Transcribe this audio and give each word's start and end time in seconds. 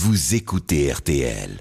vous 0.00 0.36
écoutez 0.36 0.92
RTL. 0.92 1.60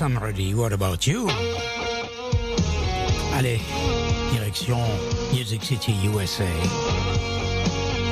Yes, 0.00 0.06
I'm 0.06 0.18
ready. 0.18 0.54
What 0.54 0.72
about 0.72 1.06
you? 1.06 1.28
Allez, 3.34 3.60
direction 4.32 4.78
Music 5.30 5.62
City, 5.62 5.92
USA. 6.04 6.48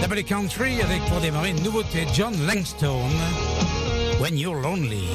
Double 0.02 0.22
Country 0.22 0.82
avec 0.82 1.00
pour 1.06 1.20
démarrer 1.20 1.50
une 1.50 1.62
nouveauté 1.62 2.06
John 2.12 2.34
Langstone. 2.46 3.18
When 4.20 4.36
You're 4.36 4.60
Lonely. 4.60 5.08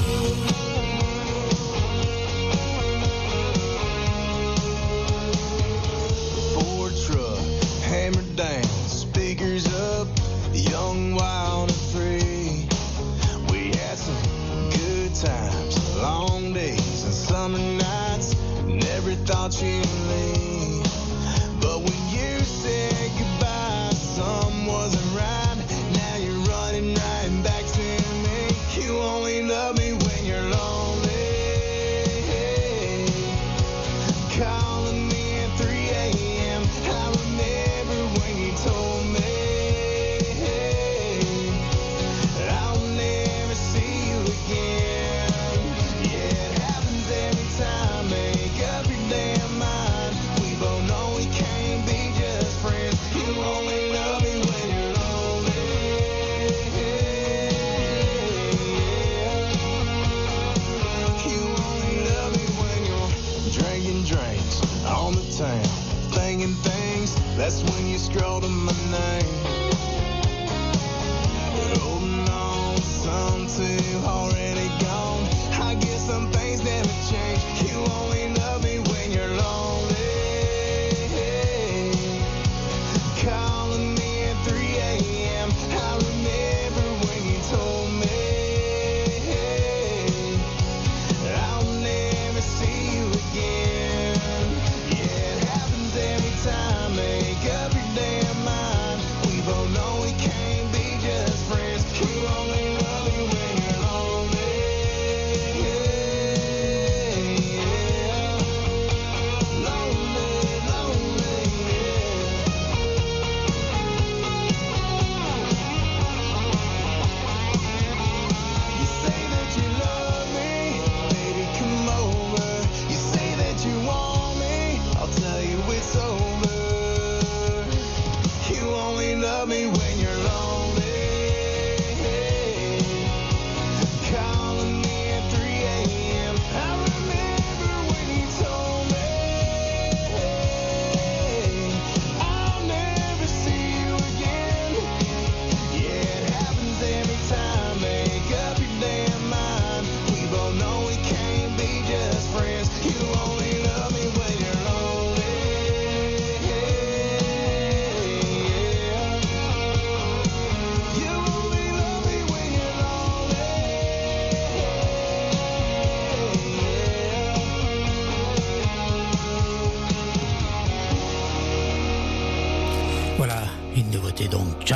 That's 67.43 67.61
when 67.61 67.89
you 67.89 67.97
scroll 67.97 68.39
to 68.39 68.47
my 68.47 68.72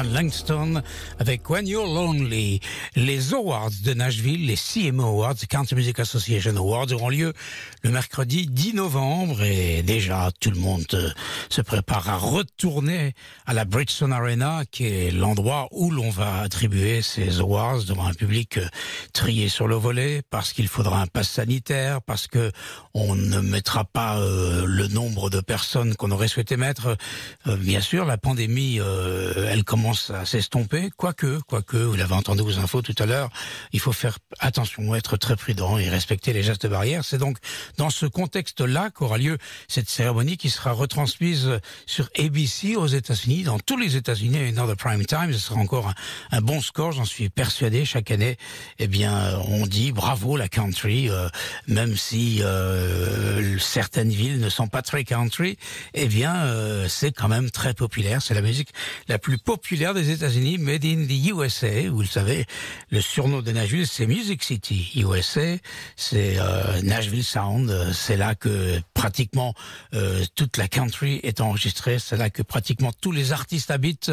Langston 0.03 0.81
avec 1.19 1.49
When 1.49 1.67
You're 1.67 1.87
Lonely. 1.87 2.59
Les 2.95 3.33
Awards 3.33 3.71
de 3.83 3.93
Nashville, 3.93 4.45
les 4.45 4.55
CMO 4.55 5.03
Awards, 5.03 5.35
Country 5.49 5.75
Music 5.75 5.99
Association 5.99 6.55
Awards, 6.55 6.91
auront 6.91 7.09
lieu 7.09 7.33
le 7.81 7.89
mercredi 7.89 8.47
10 8.47 8.73
novembre 8.73 9.41
et 9.43 9.81
déjà 9.81 10.29
tout 10.39 10.51
le 10.51 10.59
monde 10.59 10.85
euh, 10.93 11.09
se 11.49 11.61
prépare 11.61 12.09
à 12.09 12.17
retourner 12.17 13.13
à 13.45 13.53
la 13.53 13.65
Bridgestone 13.65 14.13
Arena 14.13 14.63
qui 14.69 14.85
est 14.85 15.11
l'endroit 15.11 15.67
où 15.71 15.89
l'on 15.89 16.09
va 16.09 16.39
attribuer 16.39 17.01
ces 17.01 17.39
awards 17.39 17.83
devant 17.83 18.05
un 18.05 18.13
public 18.13 18.57
euh, 18.57 18.67
trié 19.13 19.49
sur 19.49 19.67
le 19.67 19.75
volet 19.75 20.21
parce 20.29 20.53
qu'il 20.53 20.67
faudra 20.67 21.01
un 21.01 21.07
pass 21.07 21.29
sanitaire, 21.29 22.01
parce 22.01 22.27
que 22.27 22.51
on 22.93 23.15
ne 23.15 23.39
mettra 23.39 23.83
pas 23.83 24.19
euh, 24.19 24.65
le 24.67 24.87
nombre 24.87 25.29
de 25.29 25.39
personnes 25.39 25.95
qu'on 25.95 26.11
aurait 26.11 26.27
souhaité 26.27 26.57
mettre. 26.57 26.97
Bien 27.45 27.81
sûr, 27.81 28.05
la 28.05 28.17
pandémie, 28.17 28.79
elle 28.79 29.63
commence 29.63 29.86
à 29.91 30.25
s'estomper, 30.25 30.89
quoique, 30.95 31.39
quoique, 31.47 31.77
vous 31.77 31.95
l'avez 31.95 32.13
entendu 32.13 32.41
aux 32.41 32.59
infos 32.59 32.81
tout 32.81 32.95
à 32.99 33.05
l'heure, 33.05 33.29
il 33.71 33.79
faut 33.79 33.91
faire 33.91 34.17
attention, 34.39 34.95
être 34.95 35.17
très 35.17 35.35
prudent 35.35 35.77
et 35.77 35.89
respecter 35.89 36.33
les 36.33 36.43
gestes 36.43 36.67
barrières. 36.67 37.05
C'est 37.05 37.17
donc 37.17 37.37
dans 37.77 37.89
ce 37.89 38.05
contexte-là 38.05 38.89
qu'aura 38.89 39.17
lieu 39.17 39.37
cette 39.67 39.89
cérémonie 39.89 40.37
qui 40.37 40.49
sera 40.49 40.71
retransmise 40.71 41.59
sur 41.85 42.09
ABC 42.17 42.75
aux 42.75 42.87
États-Unis, 42.87 43.43
dans 43.43 43.59
tous 43.59 43.77
les 43.77 43.95
États-Unis, 43.95 44.37
et 44.37 44.51
dans 44.51 44.65
le 44.65 44.75
prime 44.75 45.05
time. 45.05 45.31
Ce 45.31 45.39
sera 45.39 45.59
encore 45.59 45.87
un, 45.87 45.95
un 46.31 46.41
bon 46.41 46.61
score, 46.61 46.91
j'en 46.91 47.05
suis 47.05 47.29
persuadé. 47.29 47.85
Chaque 47.85 48.11
année, 48.11 48.37
eh 48.79 48.87
bien, 48.87 49.39
on 49.47 49.65
dit 49.67 49.91
bravo 49.91 50.37
la 50.37 50.47
country, 50.47 51.09
euh, 51.09 51.29
même 51.67 51.95
si 51.95 52.41
euh, 52.43 53.57
certaines 53.59 54.09
villes 54.09 54.39
ne 54.39 54.49
sont 54.49 54.67
pas 54.67 54.81
très 54.81 55.03
country, 55.03 55.57
eh 55.93 56.07
bien, 56.07 56.35
euh, 56.35 56.87
c'est 56.87 57.11
quand 57.11 57.27
même 57.27 57.49
très 57.51 57.73
populaire. 57.73 58.21
C'est 58.21 58.33
la 58.33 58.41
musique 58.41 58.69
la 59.07 59.19
plus 59.19 59.37
populaire 59.37 59.76
des 59.77 60.09
États-Unis, 60.09 60.57
made 60.57 60.83
in 60.85 61.05
the 61.05 61.29
USA. 61.29 61.87
Vous 61.89 62.01
le 62.01 62.07
savez, 62.07 62.45
le 62.89 62.99
surnom 62.99 63.41
de 63.41 63.51
Nashville, 63.51 63.85
c'est 63.85 64.07
Music 64.07 64.43
City 64.43 64.91
USA. 64.95 65.57
C'est 65.95 66.37
euh, 66.39 66.81
Nashville 66.81 67.23
Sound. 67.23 67.91
C'est 67.93 68.17
là 68.17 68.33
que 68.33 68.79
pratiquement 68.97 69.53
euh, 69.93 70.25
toute 70.33 70.57
la 70.57 70.67
country 70.67 71.19
est 71.21 71.39
enregistrée. 71.39 71.99
C'est 71.99 72.17
là 72.17 72.31
que 72.31 72.41
pratiquement 72.41 72.91
tous 72.99 73.11
les 73.11 73.31
artistes 73.31 73.69
habitent. 73.69 74.11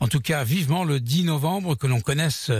En 0.00 0.08
tout 0.08 0.20
cas, 0.20 0.42
vivement 0.42 0.82
le 0.82 0.98
10 0.98 1.22
novembre 1.22 1.76
que 1.76 1.86
l'on 1.86 2.00
connaisse 2.00 2.50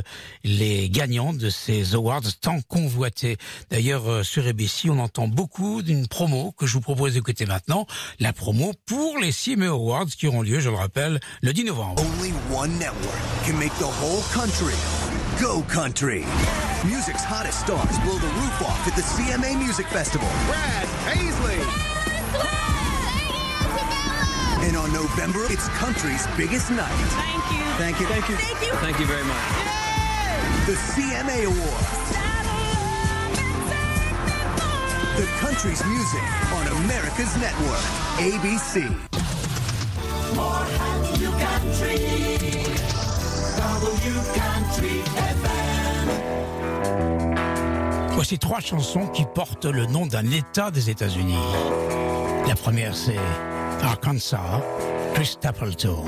les 0.44 0.88
gagnants 0.88 1.32
de 1.32 1.50
ces 1.50 1.96
awards 1.96 2.22
tant 2.40 2.60
convoités. 2.62 3.36
D'ailleurs, 3.70 4.08
euh, 4.08 4.22
sur 4.22 4.46
ABC, 4.46 4.88
on 4.88 5.00
entend 5.00 5.26
beaucoup 5.26 5.82
d'une 5.82 6.06
promo 6.06 6.52
que 6.52 6.64
je 6.64 6.74
vous 6.74 6.80
propose 6.80 7.14
d'écouter 7.14 7.44
maintenant. 7.44 7.86
La 8.20 8.32
promo 8.32 8.72
pour 8.86 9.18
les 9.18 9.32
CMA 9.32 9.66
Awards 9.66 10.06
qui 10.06 10.28
auront 10.28 10.42
lieu, 10.42 10.60
je 10.60 10.70
le 10.70 10.76
rappelle, 10.76 11.18
le 11.42 11.52
10 11.52 11.64
novembre. 11.64 12.02
Music's 16.84 17.24
hottest 17.24 17.60
stars 17.60 17.98
blow 18.04 18.18
the 18.20 18.28
roof 18.36 18.60
off 18.60 18.86
at 18.86 18.94
the 18.94 19.00
CMA 19.00 19.56
Music 19.56 19.86
Festival. 19.86 20.28
Brad 20.44 20.84
Paisley. 21.08 21.56
And 24.68 24.76
on 24.76 24.92
November, 24.92 25.48
it's 25.48 25.66
country's 25.80 26.26
biggest 26.36 26.70
night. 26.70 26.92
Thank 27.16 27.48
you. 27.56 27.64
Thank 27.80 28.00
you. 28.00 28.06
Thank 28.06 28.28
you. 28.28 28.36
Thank 28.36 28.60
you. 28.60 28.72
Thank 28.84 29.00
you 29.00 29.06
very 29.06 29.24
much. 29.24 29.48
The 30.68 30.76
CMA 30.92 31.48
Awards. 31.48 32.04
The 35.16 35.26
country's 35.40 35.84
music 35.88 36.24
on 36.52 36.68
America's 36.84 37.34
network, 37.40 37.80
ABC. 38.20 38.92
Voici 48.24 48.38
trois 48.38 48.60
chansons 48.60 49.06
qui 49.08 49.26
portent 49.34 49.66
le 49.66 49.84
nom 49.84 50.06
d'un 50.06 50.24
État 50.30 50.70
des 50.70 50.88
États-Unis. 50.88 51.36
La 52.48 52.54
première, 52.54 52.96
c'est 52.96 53.18
Arkansas, 53.82 54.62
Chris 55.12 55.26
Stapleton. 55.26 56.06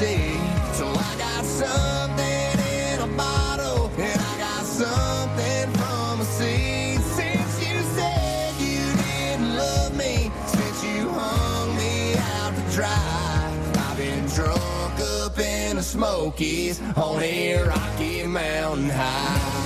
I 0.00 1.16
got 1.18 1.44
something 1.44 2.60
in 2.72 3.00
a 3.00 3.16
bottle, 3.16 3.90
and 3.98 4.20
I 4.20 4.38
got 4.38 4.64
something 4.64 5.72
from 5.72 6.20
a 6.20 6.24
seed. 6.24 7.00
Since 7.00 7.58
you 7.60 7.80
said 7.96 8.54
you 8.60 8.78
didn't 9.02 9.56
love 9.56 9.96
me, 9.96 10.30
since 10.46 10.84
you 10.84 11.08
hung 11.08 11.76
me 11.76 12.14
out 12.14 12.54
to 12.54 12.76
dry, 12.76 13.52
I've 13.90 13.96
been 13.96 14.24
drunk 14.26 15.00
up 15.00 15.36
in 15.36 15.76
the 15.76 15.82
Smokies 15.82 16.80
on 16.96 17.20
a 17.20 17.64
Rocky 17.64 18.24
Mountain 18.24 18.90
High. 18.90 19.56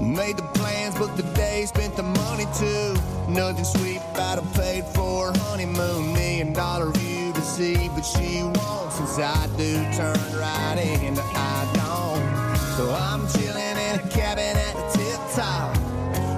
Made 0.00 0.36
the 0.36 0.44
plans, 0.54 0.94
booked 0.94 1.16
the 1.16 1.24
day, 1.34 1.66
spent 1.66 1.96
the 1.96 2.04
money 2.04 2.46
too. 2.56 2.94
Nothing 3.28 3.64
sweet 3.64 4.00
about 4.14 4.38
a 4.38 4.42
paid 4.58 4.84
for 4.86 5.32
honeymoon. 5.36 6.14
Million 6.14 6.52
dollar 6.54 6.90
view 6.92 7.32
to 7.34 7.42
see, 7.42 7.88
but 7.94 8.02
she 8.02 8.42
won't 8.42 8.92
since 8.92 9.18
I 9.18 9.46
do. 9.56 9.74
turn 9.92 10.16
right 10.40 10.78
into 11.02 11.22
I 11.22 11.68
don't. 11.76 12.56
So 12.76 12.90
I'm 12.94 13.28
chilling 13.28 13.76
in 13.76 14.00
a 14.00 14.08
cabin 14.08 14.56
at 14.56 14.74
the 14.74 14.98
tip 14.98 15.20
top. 15.34 15.76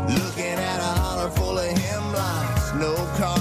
Looking 0.09 0.59
at 0.59 0.81
a 0.81 1.01
holler 1.01 1.31
full 1.31 1.59
of 1.59 1.79
hemlocks. 1.79 2.75
No 2.75 2.95
cars, 3.19 3.40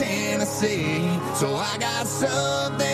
Tennessee. 0.00 1.20
So 1.34 1.56
I 1.56 1.76
got 1.78 2.06
something 2.06 2.89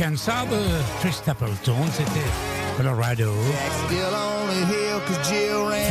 Arkansas 0.00 0.46
de 0.46 0.56
Chris 1.00 1.12
Stapleton, 1.12 1.76
c'était 1.92 2.26
Colorado, 2.78 3.34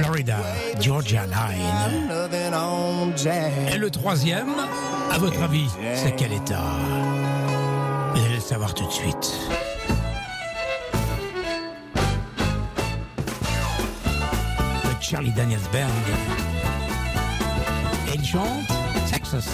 Florida. 0.01 0.37
Georgia 0.79 1.25
Line. 1.27 2.09
Et 3.71 3.77
le 3.77 3.91
troisième, 3.91 4.55
à 5.11 5.17
votre 5.19 5.43
avis, 5.43 5.69
c'est 5.93 6.15
quel 6.15 6.33
état? 6.33 6.63
Vous 8.15 8.25
allez 8.25 8.35
le 8.35 8.41
savoir 8.41 8.73
tout 8.73 8.87
de 8.87 8.91
suite. 8.91 9.37
Le 14.85 15.01
Charlie 15.01 15.33
Daniels 15.33 15.59
Band. 15.71 15.87
Il 18.15 18.25
chante 18.25 18.65
Texas. 19.11 19.47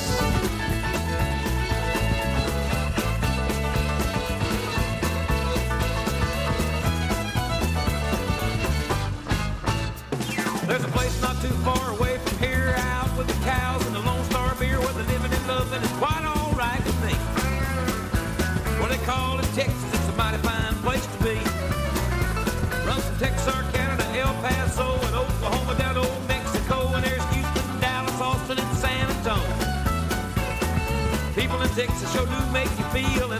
Feel 32.95 33.34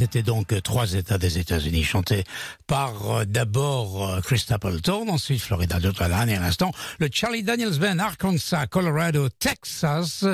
c'était 0.00 0.22
donc 0.22 0.54
trois 0.62 0.94
États 0.94 1.18
des 1.18 1.36
États-Unis 1.36 1.84
chantés 1.84 2.24
par 2.66 3.10
euh, 3.10 3.24
d'abord 3.26 4.08
euh, 4.08 4.20
Chris 4.22 4.38
Stapleton, 4.38 5.10
ensuite 5.10 5.42
Florida 5.42 5.78
et 5.78 6.34
à 6.34 6.40
l'instant 6.40 6.72
le 7.00 7.10
Charlie 7.12 7.42
Daniels 7.42 7.78
Band, 7.78 7.98
Arkansas, 7.98 8.66
Colorado, 8.68 9.28
Texas. 9.28 10.24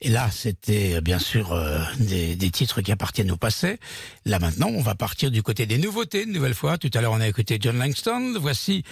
Et 0.00 0.08
là, 0.08 0.30
c'était 0.32 0.94
euh, 0.94 1.00
bien 1.02 1.18
sûr 1.18 1.54
des, 1.98 2.50
titres 2.50 2.80
qui 2.80 2.92
appartiennent 2.92 3.30
au 3.30 3.36
passé. 3.36 3.78
Là 4.24 4.38
maintenant, 4.38 4.68
on 4.68 4.80
va 4.80 4.94
partir 4.94 5.30
du 5.30 5.42
côté 5.42 5.66
des 5.66 5.76
nouveautés 5.76 6.22
une 6.22 6.32
nouvelle 6.32 6.54
fois. 6.54 6.78
Tout 6.78 6.90
à 6.94 7.02
l'heure, 7.02 7.12
on 7.12 7.20
a 7.20 7.28
écouté 7.28 7.58
John 7.60 7.76
Langston. 7.76 8.38
Voici 8.40 8.84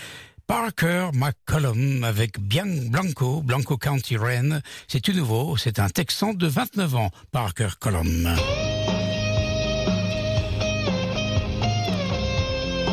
Parker 0.47 1.09
McCollum 1.15 2.05
avec 2.05 2.39
Blanco, 2.39 3.41
Blanco 3.41 3.79
County 3.79 4.19
Wren. 4.19 4.61
C'est 4.89 5.01
tout 5.01 5.15
nouveau, 5.15 5.57
c'est 5.57 5.79
un 5.79 5.89
Texan 5.89 6.35
de 6.35 6.47
29 6.47 6.97
ans, 6.97 7.11
Parker 7.33 7.71
Collum. 7.81 8.29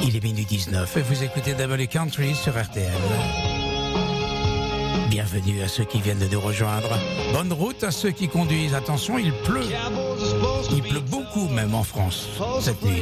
Il 0.08 0.16
est 0.16 0.24
minuit 0.24 0.46
19 0.46 0.98
et 0.98 1.02
vous 1.02 1.24
écoutez 1.24 1.56
Double 1.56 1.88
Country 1.88 2.36
sur 2.36 2.54
RTL. 2.54 2.92
Bienvenue 5.10 5.64
à 5.64 5.68
ceux 5.68 5.84
qui 5.84 6.00
viennent 6.00 6.20
de 6.20 6.28
nous 6.28 6.40
rejoindre. 6.40 6.90
Bonne 7.34 7.52
route 7.52 7.84
à 7.84 7.90
ceux 7.90 8.12
qui 8.12 8.28
conduisent. 8.28 8.76
Attention, 8.76 9.18
il 9.18 9.34
pleut. 9.34 9.66
Il 10.72 10.84
pleut 10.84 11.00
beaucoup 11.00 11.48
même 11.48 11.74
en 11.74 11.82
France 11.82 12.28
cette 12.62 12.84
nuit. 12.84 13.02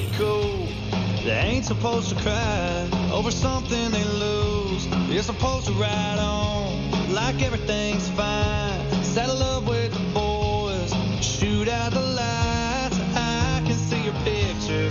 They 1.25 1.31
ain't 1.31 1.65
supposed 1.65 2.09
to 2.09 2.15
cry 2.21 2.87
over 3.11 3.31
something 3.31 3.91
they 3.91 4.03
lose. 4.19 4.87
You're 5.09 5.23
supposed 5.23 5.67
to 5.67 5.73
ride 5.73 6.19
on 6.19 7.13
like 7.13 7.41
everything's 7.41 8.07
fine. 8.09 8.79
Settle 9.03 9.41
up 9.41 9.63
with 9.67 9.91
the 9.93 10.03
boys, 10.13 10.93
shoot 11.21 11.67
out 11.67 11.91
the 11.93 12.01
lights. 12.01 12.97
I 13.15 13.61
can 13.65 13.77
see 13.77 14.03
your 14.03 14.15
picture, 14.25 14.89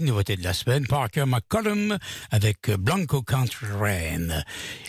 nouveauté, 0.00 0.36
de 0.36 0.44
la 0.44 0.52
semaine. 0.52 0.86
Parker 0.86 1.24
McCollum 1.26 1.98
avec 2.30 2.70
Blanco 2.70 3.22
Country 3.22 3.66
Rain. 3.78 4.42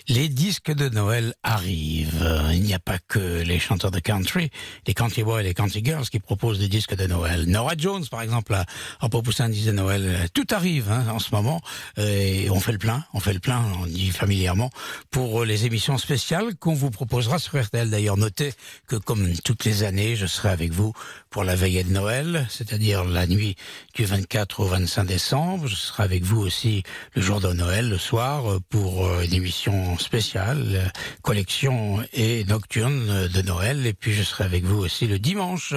Les 0.08 0.28
disques 0.28 0.72
de 0.72 0.90
Noël 0.90 1.34
arrivent. 1.44 2.50
Il 2.52 2.62
n'y 2.62 2.74
a 2.74 2.80
pas 2.80 2.98
que 3.08 3.42
les 3.42 3.60
chanteurs 3.60 3.92
de 3.92 4.00
country, 4.00 4.50
les 4.86 4.94
country 4.94 5.24
boys 5.24 5.42
et 5.42 5.44
les 5.44 5.54
country 5.54 5.84
girls 5.84 6.08
qui 6.10 6.20
proposent 6.20 6.60
des 6.60 6.68
disques 6.68 6.96
de 6.96 7.08
Noël. 7.08 7.46
Nora 7.46 7.74
Jones, 7.78 8.06
par 8.10 8.22
exemple, 8.22 8.54
a, 8.54 9.10
proposé 9.10 9.44
un 9.44 9.50
disque 9.50 9.68
de 9.68 9.72
Noël. 9.72 10.28
Tout 10.34 10.48
arrive 10.52 10.92
hein, 10.92 11.06
en 11.10 11.20
ce 11.20 11.34
moment. 11.34 11.62
Et 11.98 12.50
on 12.50 12.60
fait 12.60 12.74
le 12.74 12.78
plein, 12.78 13.06
on 13.14 13.20
fait 13.20 13.34
le 13.34 13.40
plein, 13.40 13.64
on 13.82 13.86
dit 13.86 14.10
familièrement, 14.10 14.70
pour 15.10 15.46
les 15.46 15.66
émissions 15.66 15.98
spéciales 15.98 16.56
qu'on 16.56 16.74
vous 16.74 16.92
proposera 16.92 17.40
sur 17.40 17.62
RTL. 17.62 17.90
D'ailleurs, 17.90 18.18
notez 18.18 18.54
que 18.88 18.96
comme 18.96 19.34
toutes 19.44 19.66
les 19.66 19.84
années, 19.84 20.16
je 20.16 20.26
serai 20.26 20.50
avec 20.50 20.72
vous 20.72 20.94
pour 21.30 21.44
la 21.44 21.56
veillée 21.56 21.84
de 21.84 21.92
Noël, 21.92 22.46
c'est-à-dire 22.50 23.06
la 23.06 23.28
nuit 23.28 23.56
du 23.94 24.06
24 24.06 24.60
au 24.60 24.65
25 24.68 25.06
décembre. 25.06 25.68
Je 25.68 25.76
serai 25.76 26.04
avec 26.04 26.24
vous 26.24 26.40
aussi 26.40 26.84
le 27.14 27.22
jour 27.22 27.40
de 27.42 27.52
Noël, 27.54 27.90
le 27.90 27.98
soir, 27.98 28.52
euh, 28.52 28.60
pour 28.70 29.06
euh, 29.06 29.24
une 29.24 29.34
émission 29.34 29.98
spéciale, 29.98 30.64
euh, 30.74 30.86
collection 31.22 32.04
et 32.14 32.44
nocturne 32.46 33.28
de 33.28 33.42
Noël. 33.42 33.86
Et 33.86 33.94
puis 33.94 34.14
je 34.14 34.24
serai 34.24 34.44
avec 34.44 34.64
vous 34.64 34.78
aussi 34.78 35.08
le 35.08 35.20
dimanche, 35.20 35.74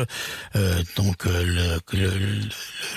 donc 0.97 1.25
le, 1.25 1.79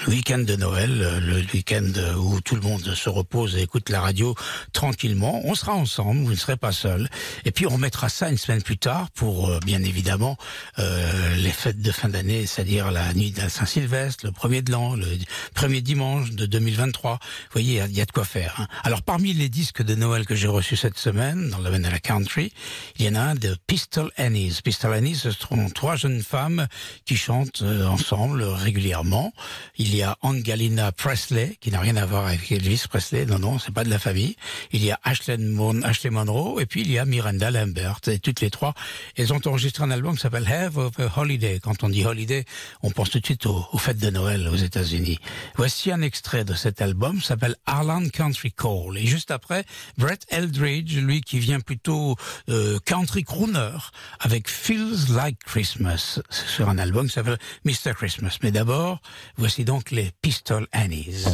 week-end 0.08 0.39
de 0.39 0.56
Noël, 0.56 1.21
le 1.21 1.38
week-end 1.54 1.91
où 2.17 2.41
tout 2.41 2.56
le 2.56 2.62
monde 2.62 2.93
se 2.93 3.10
repose 3.10 3.56
et 3.56 3.62
écoute 3.62 3.89
la 3.89 4.01
radio 4.01 4.36
tranquillement. 4.73 5.41
On 5.45 5.56
sera 5.56 5.73
ensemble, 5.73 6.23
vous 6.23 6.32
ne 6.32 6.36
serez 6.36 6.58
pas 6.58 6.71
seul. 6.71 7.10
Et 7.45 7.51
puis 7.51 7.65
on 7.65 7.71
remettra 7.71 8.10
ça 8.10 8.30
une 8.30 8.38
semaine 8.38 8.62
plus 8.62 8.77
tard 8.77 9.10
pour, 9.12 9.60
bien 9.62 9.82
évidemment, 9.84 10.38
les 10.77 11.51
fêtes 11.51 11.82
de 11.82 11.91
fin 11.91 12.10
d'année, 12.10 12.45
c'est-à-dire 12.45 12.91
la 12.91 13.13
nuit 13.13 13.32
de 13.32 13.47
Saint-Sylvestre, 13.47 14.25
le 14.25 14.32
premier 14.32 14.62
de 14.62 14.71
l'an, 14.71 14.95
le 14.95 15.08
premier 15.54 15.81
dimanche 15.82 16.32
de 16.32 16.46
2023. 16.46 17.13
Vous 17.13 17.20
voyez, 17.54 17.84
il 17.89 17.96
y 17.96 18.02
a- 18.02 18.06
de 18.06 18.12
quoi 18.12 18.26
faire. 18.26 18.56
hein. 18.60 18.67
Alors 18.84 19.02
parmi 19.04 19.34
les 19.34 19.50
disques 19.50 19.82
de 19.84 19.96
Noël 19.96 20.26
que 20.26 20.36
j'ai 20.36 20.48
reçus 20.48 20.76
cette 20.78 20.98
semaine, 20.98 21.50
dans 21.50 21.58
le 21.60 21.63
domaine 21.65 21.84
de 21.84 21.89
la 21.89 22.00
country, 22.00 22.52
il 22.98 23.06
y 23.06 23.10
en 23.10 23.15
a 23.15 23.22
un 23.22 23.36
de 23.36 23.56
Pistol 23.67 24.12
Annies. 24.17 24.60
Pistol 24.63 24.94
Annies, 24.94 25.15
ce 25.15 25.32
sont 25.32 25.70
trois 25.70 25.96
jeunes 25.96 26.22
femmes 26.24 26.67
qui 27.06 27.15
chantent 27.15 27.62
euh, 27.62 27.86
ensemble 27.88 28.44
régulièrement. 28.44 29.34
Il 29.78 29.96
y 29.96 30.02
a 30.04 30.17
Angelina 30.22 30.91
Presley, 30.91 31.58
qui 31.62 31.72
n'a 31.72 31.80
rien 31.80 31.96
à 31.96 32.06
voir 32.06 32.28
avec 32.28 32.52
Elvis 32.52 32.84
Presley, 32.89 33.26
non, 33.26 33.39
non, 33.39 33.60
c'est 33.60 33.74
pas 33.74 33.84
de 33.84 33.89
la 33.89 34.00
famille. 34.00 34.36
Il 34.72 34.84
y 34.84 34.91
a 34.91 35.00
Ashley, 35.04 35.38
Mon 35.38 35.82
Ashley 35.84 36.10
Monroe, 36.10 36.60
et 36.62 36.65
puis 36.65 36.82
il 36.82 36.91
y 36.91 36.98
a 36.98 37.06
Miranda 37.06 37.52
Lambert. 37.52 38.00
Et 38.08 38.20
toutes 38.20 38.41
les 38.41 38.50
trois, 38.50 38.74
elles 39.15 39.32
ont 39.34 39.41
enregistré 39.46 39.84
un 39.84 39.91
album 39.91 40.15
qui 40.15 40.22
s'appelle 40.22 40.48
Have 40.52 40.78
of 40.78 41.00
a 41.00 41.12
Holiday. 41.20 41.60
Quand 41.62 41.84
on 41.84 41.89
dit 41.89 42.06
holiday, 42.06 42.46
on 42.82 42.91
pense 42.91 43.10
tout 43.10 43.20
de 43.20 43.26
suite 43.26 43.46
aux 43.46 43.78
fêtes 43.78 44.00
de 44.00 44.10
Noël 44.10 44.48
aux 44.48 44.56
États-Unis. 44.56 45.20
Voici 45.62 45.91
un 45.91 46.02
extrait 46.02 46.43
de 46.43 46.56
cet 46.56 46.82
album, 46.82 47.21
s'appelle 47.21 47.56
Arland 47.67 48.10
Country 48.10 48.52
Call. 48.52 48.97
Et 48.97 49.06
juste 49.06 49.30
après, 49.30 49.63
Brett 49.95 50.26
Eldridge, 50.30 50.97
lui 50.97 51.21
qui 51.21 51.38
vient 51.38 51.60
plutôt 51.60 52.15
euh, 52.50 52.80
country 52.84 53.24
crooner, 53.24 53.78
avec 54.21 54.50
Feels 54.50 55.13
Like 55.13 55.38
Christmas, 55.45 56.19
sur 56.32 56.67
un 56.67 56.80
album 56.80 57.06
qui 57.06 57.13
s'appelle 57.13 57.38
Mr. 57.63 57.93
Christmas. 57.95 58.39
Mais 58.41 58.50
d'abord, 58.50 59.04
voici 59.38 59.63
donc 59.63 59.91
les 59.91 60.10
Pistol 60.24 60.65
Annies. 60.71 61.28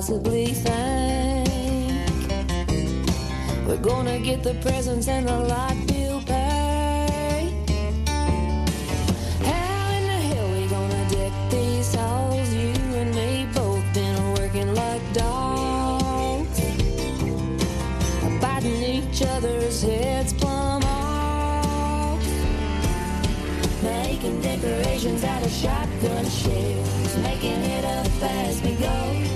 Possibly 0.00 0.46
think. 0.46 1.46
We're 3.66 3.84
gonna 3.92 4.18
get 4.18 4.42
the 4.42 4.54
presents 4.62 5.08
and 5.08 5.28
the 5.28 5.38
light 5.40 5.84
bill 5.88 6.22
paid? 6.22 7.52
How 9.44 9.90
in 9.96 10.04
the 10.12 10.20
hell 10.30 10.48
we 10.52 10.66
gonna 10.68 11.04
deck 11.10 11.32
these 11.50 11.94
halls? 11.94 12.48
You 12.54 12.72
and 13.00 13.14
me 13.14 13.46
both 13.52 13.84
been 13.92 14.18
working 14.38 14.74
like 14.74 15.02
dogs, 15.12 16.60
biting 18.40 18.82
each 18.82 19.20
other's 19.20 19.82
heads 19.82 20.32
plumb 20.32 20.82
off, 20.82 22.24
making 23.82 24.40
decorations 24.40 25.24
out 25.24 25.44
of 25.44 25.52
shotgun 25.52 26.24
shells, 26.24 27.16
making 27.18 27.60
it 27.76 27.84
up 27.84 28.22
as 28.22 28.62
we 28.62 28.72
go, 28.76 29.29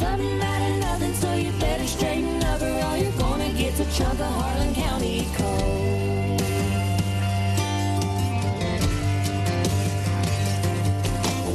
something 0.00 0.40
out 0.40 0.70
of 0.70 0.78
nothing. 0.80 1.14
So 1.14 1.34
you 1.34 1.52
better 1.58 1.86
straighten 1.86 2.42
up, 2.44 2.60
or 2.60 2.80
all 2.86 2.96
you're 2.96 3.18
gonna 3.18 3.50
get's 3.50 3.80
a 3.80 3.86
chunk 3.96 4.18
of 4.20 4.32
Harlan 4.40 4.74
County 4.74 5.26
coal. 5.36 6.36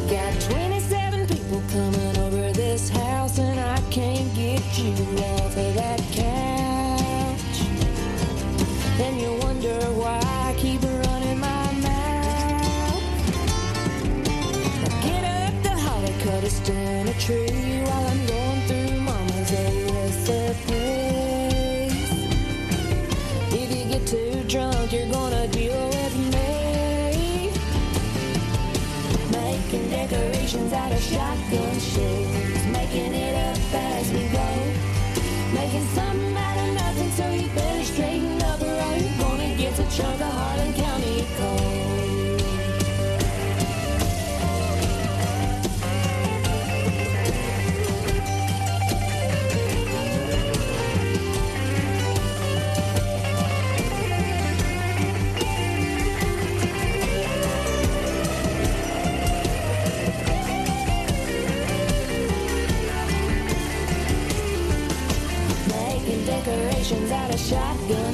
Got 0.09 0.41
27 0.41 1.27
people 1.27 1.61
coming 1.71 2.17
over 2.17 2.51
this 2.51 2.89
house, 2.89 3.39
and 3.39 3.59
I 3.59 3.79
can't 3.89 4.33
get 4.35 4.61
you 4.77 4.93
off 5.33 5.57
of 5.57 5.73
that 5.75 5.99
couch. 6.11 7.57
Then 8.97 9.17
you 9.19 9.31
wonder 9.45 9.79
why 10.01 10.19
I 10.47 10.53
keep 10.57 10.81
running 10.83 11.39
my 11.39 11.65
mouth. 11.87 13.03
Get 15.05 15.23
up 15.23 15.53
to 15.63 15.69
holly, 15.69 16.13
cut 16.23 16.43
a 16.43 16.49
stem 16.49 17.07
a 17.07 17.13
tree 17.13 17.60
shotgun 31.11 31.79
shells, 31.79 32.65
making 32.67 33.13
it 33.13 33.35
up 33.35 33.57
as 33.73 34.11
we 34.13 34.23
go. 34.29 34.47
Making 35.53 35.85
something 35.97 36.35
out 36.37 36.57
of 36.63 36.73
nothing, 36.73 37.11
so 37.11 37.29
you 37.31 37.47
better 37.49 37.83
straighten 37.83 38.41
up, 38.43 38.61
or 38.61 38.95
you're 38.97 39.17
gonna 39.19 39.55
get's 39.57 39.79
a 39.79 39.87
chunk 39.97 40.21
of 40.21 40.31
Harlan 40.31 40.50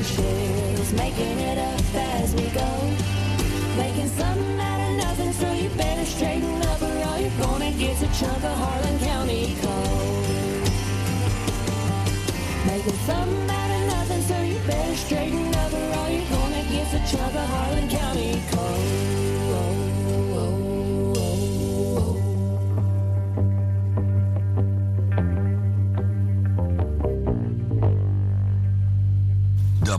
shotgun 0.08 0.48
making 0.96 1.40
it 1.40 1.58
up 1.58 1.96
as 1.96 2.34
we 2.36 2.48
go. 2.50 2.70
Making 3.78 4.08
something 4.08 4.60
out 4.60 4.80
of 4.90 4.98
nothing, 4.98 5.34
so 5.34 5.52
you 5.54 5.70
better 5.70 6.06
straighten 6.06 6.62
up, 6.64 6.82
or 6.82 7.04
all 7.08 7.20
you're 7.20 7.40
gonna 7.40 7.72
get's 7.72 8.02
a 8.02 8.10
chunk 8.20 8.44
of 8.44 8.58
Harlan 8.64 9.00
County 9.00 9.56
coal. 9.62 10.22
Making 12.66 13.00
something 13.10 13.50
out 13.50 13.72
of 13.78 13.84
nothing, 13.94 14.22
so 14.30 14.42
you 14.42 14.60
better 14.66 14.96
straighten 14.96 15.56
up, 15.56 15.74
or 15.74 15.88
all 16.00 16.10
you're 16.10 16.30
gonna 16.30 16.64
get's 16.72 16.94
a 16.94 17.18
chunk 17.18 17.36
of 17.36 17.48
Harlan 17.50 17.90
County 17.90 18.27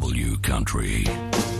W 0.01 0.39
Country. 0.39 1.58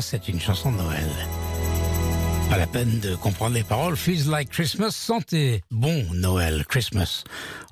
C'est 0.00 0.28
une 0.28 0.40
chanson 0.40 0.72
de 0.72 0.76
Noël. 0.78 1.08
Pas 2.48 2.56
la 2.56 2.66
peine 2.66 2.98
de 3.00 3.14
comprendre 3.14 3.54
les 3.54 3.62
paroles. 3.62 3.96
Feels 3.96 4.28
like 4.28 4.50
Christmas. 4.50 4.90
Sentez 4.90 5.62
bon 5.70 6.04
Noël, 6.14 6.64
Christmas 6.68 7.22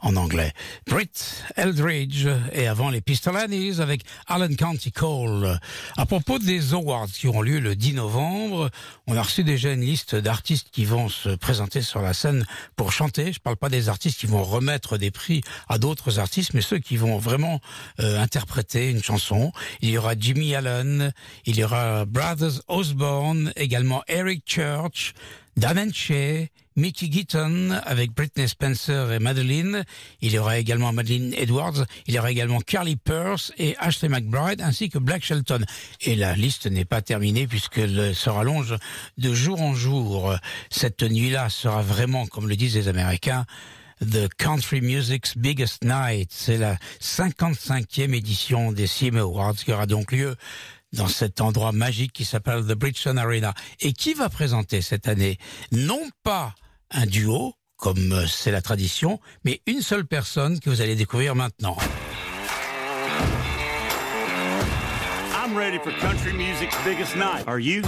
en 0.01 0.17
anglais. 0.17 0.53
Britt 0.87 1.45
Eldridge 1.57 2.27
et 2.53 2.67
avant 2.67 2.91
les 2.91 3.01
Pistolanis 3.01 3.81
avec 3.81 4.03
Allen 4.27 4.57
County 4.57 4.93
Cole. 4.93 5.59
À 5.97 6.07
propos 6.07 6.39
des 6.39 6.75
awards 6.75 7.09
qui 7.09 7.27
auront 7.27 7.43
lieu 7.43 7.59
le 7.59 7.77
10 7.77 7.95
novembre, 7.95 8.71
on 9.07 9.17
a 9.17 9.23
reçu 9.23 9.45
déjà 9.45 9.73
une 9.73 9.81
liste 9.81 10.15
d'artistes 10.15 10.69
qui 10.71 10.85
vont 10.85 11.09
se 11.09 11.31
présenter 11.31 11.83
sur 11.83 12.03
la 12.03 12.15
scène 12.15 12.47
pour 12.77 12.93
chanter. 12.93 13.33
Je 13.33 13.41
parle 13.41 13.57
pas 13.57 13.69
des 13.69 13.89
artistes 13.89 14.21
qui 14.21 14.27
vont 14.27 14.45
remettre 14.45 14.99
des 14.99 15.11
prix 15.11 15.43
à 15.69 15.79
d'autres 15.79 16.19
artistes, 16.19 16.55
mais 16.55 16.61
ceux 16.61 16.79
qui 16.79 16.97
vont 16.97 17.19
vraiment 17.19 17.61
euh, 18.01 18.21
interpréter 18.21 18.91
une 18.91 19.03
chanson. 19.03 19.53
Il 19.81 19.91
y 19.91 19.99
aura 19.99 20.15
Jimmy 20.19 20.55
Allen, 20.55 21.13
il 21.47 21.57
y 21.57 21.65
aura 21.65 22.05
Brothers 22.05 22.63
Osborne, 22.69 23.53
également 23.57 24.03
Eric 24.09 24.43
Church, 24.47 25.15
Dan 25.59 25.93
Shea, 25.93 26.51
Mickey 26.77 27.11
Gitton 27.11 27.73
avec 27.85 28.13
Britney 28.13 28.47
Spencer 28.47 29.11
et 29.11 29.19
Madeline. 29.19 29.83
Il 30.21 30.31
y 30.31 30.39
aura 30.39 30.57
également 30.57 30.93
Madeline 30.93 31.35
Edwards. 31.35 31.85
Il 32.07 32.15
y 32.15 32.19
aura 32.21 32.31
également 32.31 32.61
Carly 32.61 32.95
Pearce 32.95 33.53
et 33.59 33.77
Ashley 33.79 34.09
McBride 34.09 34.61
ainsi 34.61 34.89
que 34.89 34.99
Black 34.99 35.25
Shelton. 35.25 35.65
Et 36.03 36.15
la 36.15 36.37
liste 36.37 36.69
n'est 36.69 36.85
pas 36.85 37.03
terminée 37.03 37.49
puisqu'elle 37.49 38.15
se 38.15 38.31
rallonge 38.31 38.77
de 39.17 39.35
jour 39.35 39.61
en 39.61 39.75
jour. 39.75 40.33
Cette 40.71 41.03
nuit-là 41.03 41.49
sera 41.49 41.83
vraiment, 41.83 42.27
comme 42.27 42.49
le 42.49 42.55
disent 42.55 42.77
les 42.77 42.87
Américains, 42.87 43.45
The 44.01 44.29
Country 44.39 44.81
Music's 44.81 45.37
Biggest 45.37 45.83
Night. 45.83 46.31
C'est 46.33 46.59
la 46.59 46.77
55e 47.03 48.15
édition 48.15 48.71
des 48.71 48.87
CMA 48.87 49.23
Awards 49.23 49.57
qui 49.57 49.73
aura 49.73 49.87
donc 49.87 50.13
lieu 50.13 50.37
dans 50.93 51.09
cet 51.09 51.41
endroit 51.41 51.73
magique 51.73 52.13
qui 52.13 52.25
s'appelle 52.25 52.63
The 52.63 52.75
Bridgestone 52.75 53.19
Arena. 53.19 53.55
Et 53.81 53.93
qui 53.93 54.15
va 54.15 54.29
présenter 54.29 54.83
cette 54.83 55.09
année 55.09 55.39
non 55.73 56.01
pas 56.23 56.55
un 56.91 57.07
duo, 57.07 57.55
comme 57.77 58.13
euh, 58.13 58.27
c'est 58.27 58.51
la 58.51 58.63
tradition, 58.63 59.21
mais 59.45 59.61
une 59.67 59.83
seule 59.83 60.07
personne 60.07 60.59
que 60.61 60.71
vous 60.71 60.81
allez 60.81 60.97
découvrir 60.97 61.35
maintenant. 61.35 61.77
I'm 65.35 65.57
ready 65.57 65.79
for 65.79 65.93
country 66.01 66.33
music's 66.33 66.77
biggest 66.85 67.17
night. 67.17 67.47
Are 67.47 67.59
you? 67.59 67.83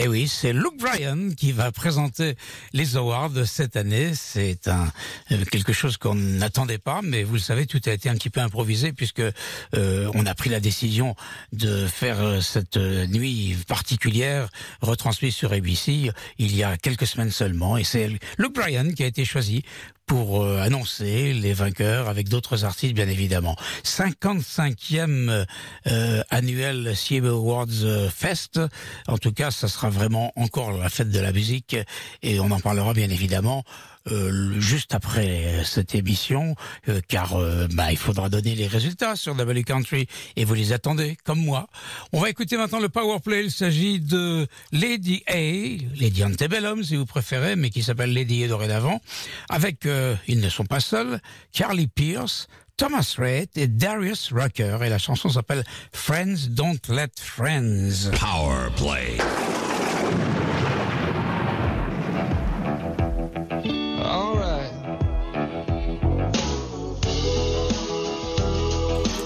Eh 0.00 0.06
oui, 0.06 0.28
c'est 0.28 0.52
Luke 0.52 0.78
Bryan 0.78 1.34
qui 1.34 1.50
va 1.50 1.72
présenter 1.72 2.36
les 2.72 2.96
awards 2.96 3.32
cette 3.46 3.74
année. 3.74 4.12
C'est 4.14 4.68
un 4.68 4.92
euh, 5.32 5.44
quelque 5.50 5.72
chose 5.72 5.96
qu'on 5.96 6.14
n'attendait 6.14 6.78
pas, 6.78 7.00
mais 7.02 7.24
vous 7.24 7.34
le 7.34 7.40
savez, 7.40 7.66
tout 7.66 7.80
a 7.84 7.90
été 7.90 8.08
un 8.08 8.14
petit 8.14 8.30
peu 8.30 8.38
improvisé 8.40 8.92
puisque 8.92 9.18
euh, 9.18 10.10
on 10.14 10.24
a 10.24 10.34
pris 10.36 10.50
la 10.50 10.60
décision 10.60 11.16
de 11.52 11.88
faire 11.88 12.20
euh, 12.20 12.40
cette 12.40 12.76
euh, 12.76 13.08
nuit 13.08 13.56
particulière 13.66 14.48
retransmise 14.82 15.34
sur 15.34 15.52
ABC 15.52 16.12
il 16.38 16.54
y 16.54 16.62
a 16.62 16.76
quelques 16.76 17.08
semaines 17.08 17.32
seulement. 17.32 17.76
Et 17.76 17.82
c'est 17.82 18.08
Luke 18.38 18.54
Bryan 18.54 18.94
qui 18.94 19.02
a 19.02 19.06
été 19.06 19.24
choisi 19.24 19.64
pour 20.08 20.42
euh, 20.42 20.60
annoncer 20.60 21.34
les 21.34 21.52
vainqueurs 21.52 22.08
avec 22.08 22.28
d'autres 22.28 22.64
artistes 22.64 22.94
bien 22.94 23.08
évidemment. 23.08 23.54
55e 23.84 25.46
euh, 25.86 26.22
annuel 26.30 26.94
CMA 26.96 27.28
Awards 27.28 27.66
euh, 27.82 28.08
Fest. 28.08 28.58
En 29.06 29.18
tout 29.18 29.32
cas, 29.32 29.50
ça 29.50 29.68
sera 29.68 29.90
vraiment 29.90 30.32
encore 30.34 30.72
la 30.72 30.88
fête 30.88 31.10
de 31.10 31.20
la 31.20 31.30
musique 31.30 31.76
et 32.22 32.40
on 32.40 32.50
en 32.50 32.58
parlera 32.58 32.94
bien 32.94 33.10
évidemment 33.10 33.64
euh, 34.10 34.60
juste 34.60 34.94
après 34.94 35.44
euh, 35.44 35.64
cette 35.64 35.94
émission, 35.94 36.54
euh, 36.88 37.00
car 37.08 37.36
bah, 37.72 37.90
il 37.90 37.96
faudra 37.96 38.28
donner 38.28 38.54
les 38.54 38.66
résultats 38.66 39.16
sur 39.16 39.34
W 39.34 39.62
Country 39.64 40.06
et 40.36 40.44
vous 40.44 40.54
les 40.54 40.72
attendez, 40.72 41.16
comme 41.24 41.40
moi. 41.40 41.66
On 42.12 42.20
va 42.20 42.30
écouter 42.30 42.56
maintenant 42.56 42.80
le 42.80 42.88
Power 42.88 43.20
Play. 43.20 43.44
Il 43.44 43.50
s'agit 43.50 44.00
de 44.00 44.46
Lady 44.72 45.22
A, 45.26 45.34
Lady 45.34 46.24
Antebellum 46.24 46.82
si 46.82 46.96
vous 46.96 47.06
préférez, 47.06 47.56
mais 47.56 47.70
qui 47.70 47.82
s'appelle 47.82 48.12
Lady 48.12 48.44
A 48.44 48.48
dorénavant, 48.48 49.00
avec, 49.48 49.86
ils 50.26 50.40
ne 50.40 50.48
sont 50.48 50.64
pas 50.64 50.80
seuls, 50.80 51.20
Carly 51.52 51.86
Pierce, 51.86 52.48
Thomas 52.76 53.16
Rhett 53.18 53.56
et 53.56 53.66
Darius 53.66 54.32
Rucker. 54.32 54.78
Et 54.84 54.88
la 54.88 54.98
chanson 54.98 55.28
s'appelle 55.28 55.64
Friends 55.92 56.48
Don't 56.50 56.80
Let 56.88 57.10
Friends. 57.20 58.10
Power 58.18 58.70
Play. 58.76 59.18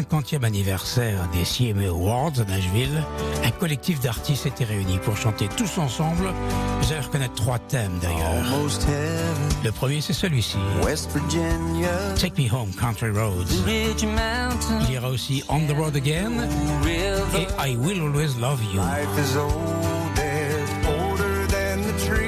50e 0.00 0.44
anniversaire 0.44 1.28
des 1.32 1.42
CMA 1.44 1.88
Awards 1.88 2.32
à 2.38 2.44
Nashville, 2.44 3.02
un 3.44 3.50
collectif 3.50 4.00
d'artistes 4.00 4.46
était 4.46 4.64
réuni 4.64 4.98
pour 4.98 5.16
chanter 5.16 5.46
tous 5.56 5.78
ensemble. 5.78 6.32
Vous 6.80 6.92
allez 6.92 7.02
reconnaître 7.02 7.34
trois 7.34 7.58
thèmes 7.58 7.98
d'ailleurs. 8.00 8.42
Le 9.62 9.72
premier, 9.72 10.00
c'est 10.00 10.14
celui-ci. 10.14 10.56
Take 12.18 12.42
Me 12.42 12.50
Home, 12.50 12.70
Country 12.78 13.10
Roads. 13.10 13.44
Il 14.88 14.94
y 14.94 14.98
aura 14.98 15.10
aussi 15.10 15.44
On 15.48 15.60
the 15.60 15.76
Road 15.76 15.96
Again 15.96 16.32
et 17.36 17.70
I 17.70 17.76
Will 17.76 18.00
Always 18.00 18.40
Love 18.40 18.60
You. 18.72 18.80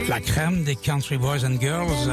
La 0.08 0.20
crème 0.20 0.62
des 0.64 0.76
Country 0.76 1.16
Boys 1.16 1.44
and 1.44 1.58
Girls 1.58 2.10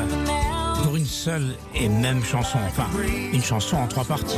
pour 0.83 0.95
une 0.95 1.05
seule 1.05 1.55
et 1.75 1.89
même 1.89 2.23
chanson. 2.23 2.59
Enfin, 2.65 2.87
une 3.33 3.43
chanson 3.43 3.75
en 3.75 3.87
trois 3.87 4.05
parties. 4.05 4.37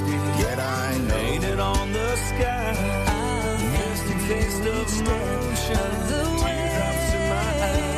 dark 0.00 0.38
yet 0.38 0.58
I 0.58 0.98
know 0.98 1.14
painted 1.14 1.60
on 1.60 1.92
the 1.92 2.16
sky. 2.16 2.74
Misty 3.72 4.14
taste 4.28 4.66
of 4.66 4.88
motion, 5.04 5.76
teardrops 6.40 7.14
in 7.14 7.28
my 7.28 7.64
eyes. 7.66 7.91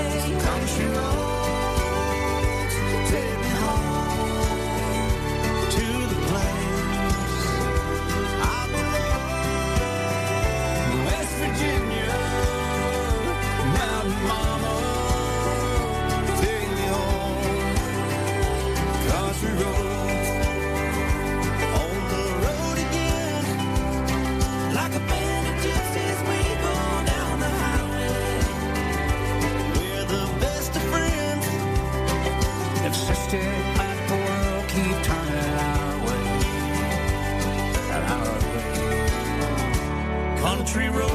Country 40.74 40.90
road, 40.90 41.08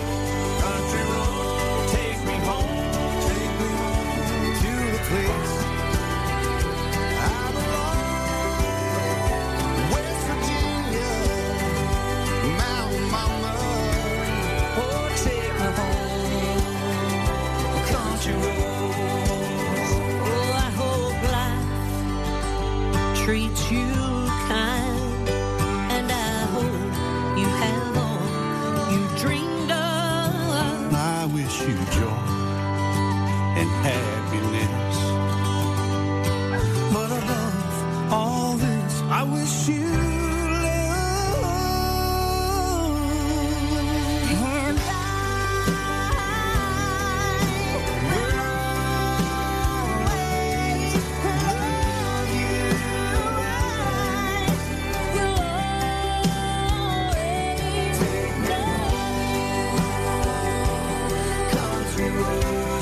country 0.62 1.04
road, 1.12 1.90
take 1.90 2.22
me 2.24 2.36
home, 2.48 2.72
take 3.28 3.54
me 3.60 3.68
home 3.82 4.56
to 4.62 4.72
the 4.94 5.02
place 5.10 5.56
I 7.20 7.20
belong. 7.56 8.00
West 9.92 10.22
Virginia, 10.30 11.14
Mama, 13.12 13.54
oh 14.80 15.12
take 15.26 15.54
me 15.60 15.70
home, 15.80 16.64
country. 17.92 18.36
Oh, 20.24 20.56
I 20.56 20.68
hope 20.80 21.20
life 21.36 21.68
treats 23.26 23.64
you 23.70 23.92
kind, 24.48 24.79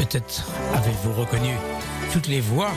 Peut-être 0.10 0.52
avez-vous 0.74 1.12
reconnu 1.14 1.56
toutes 2.14 2.28
les 2.28 2.40
voix 2.40 2.72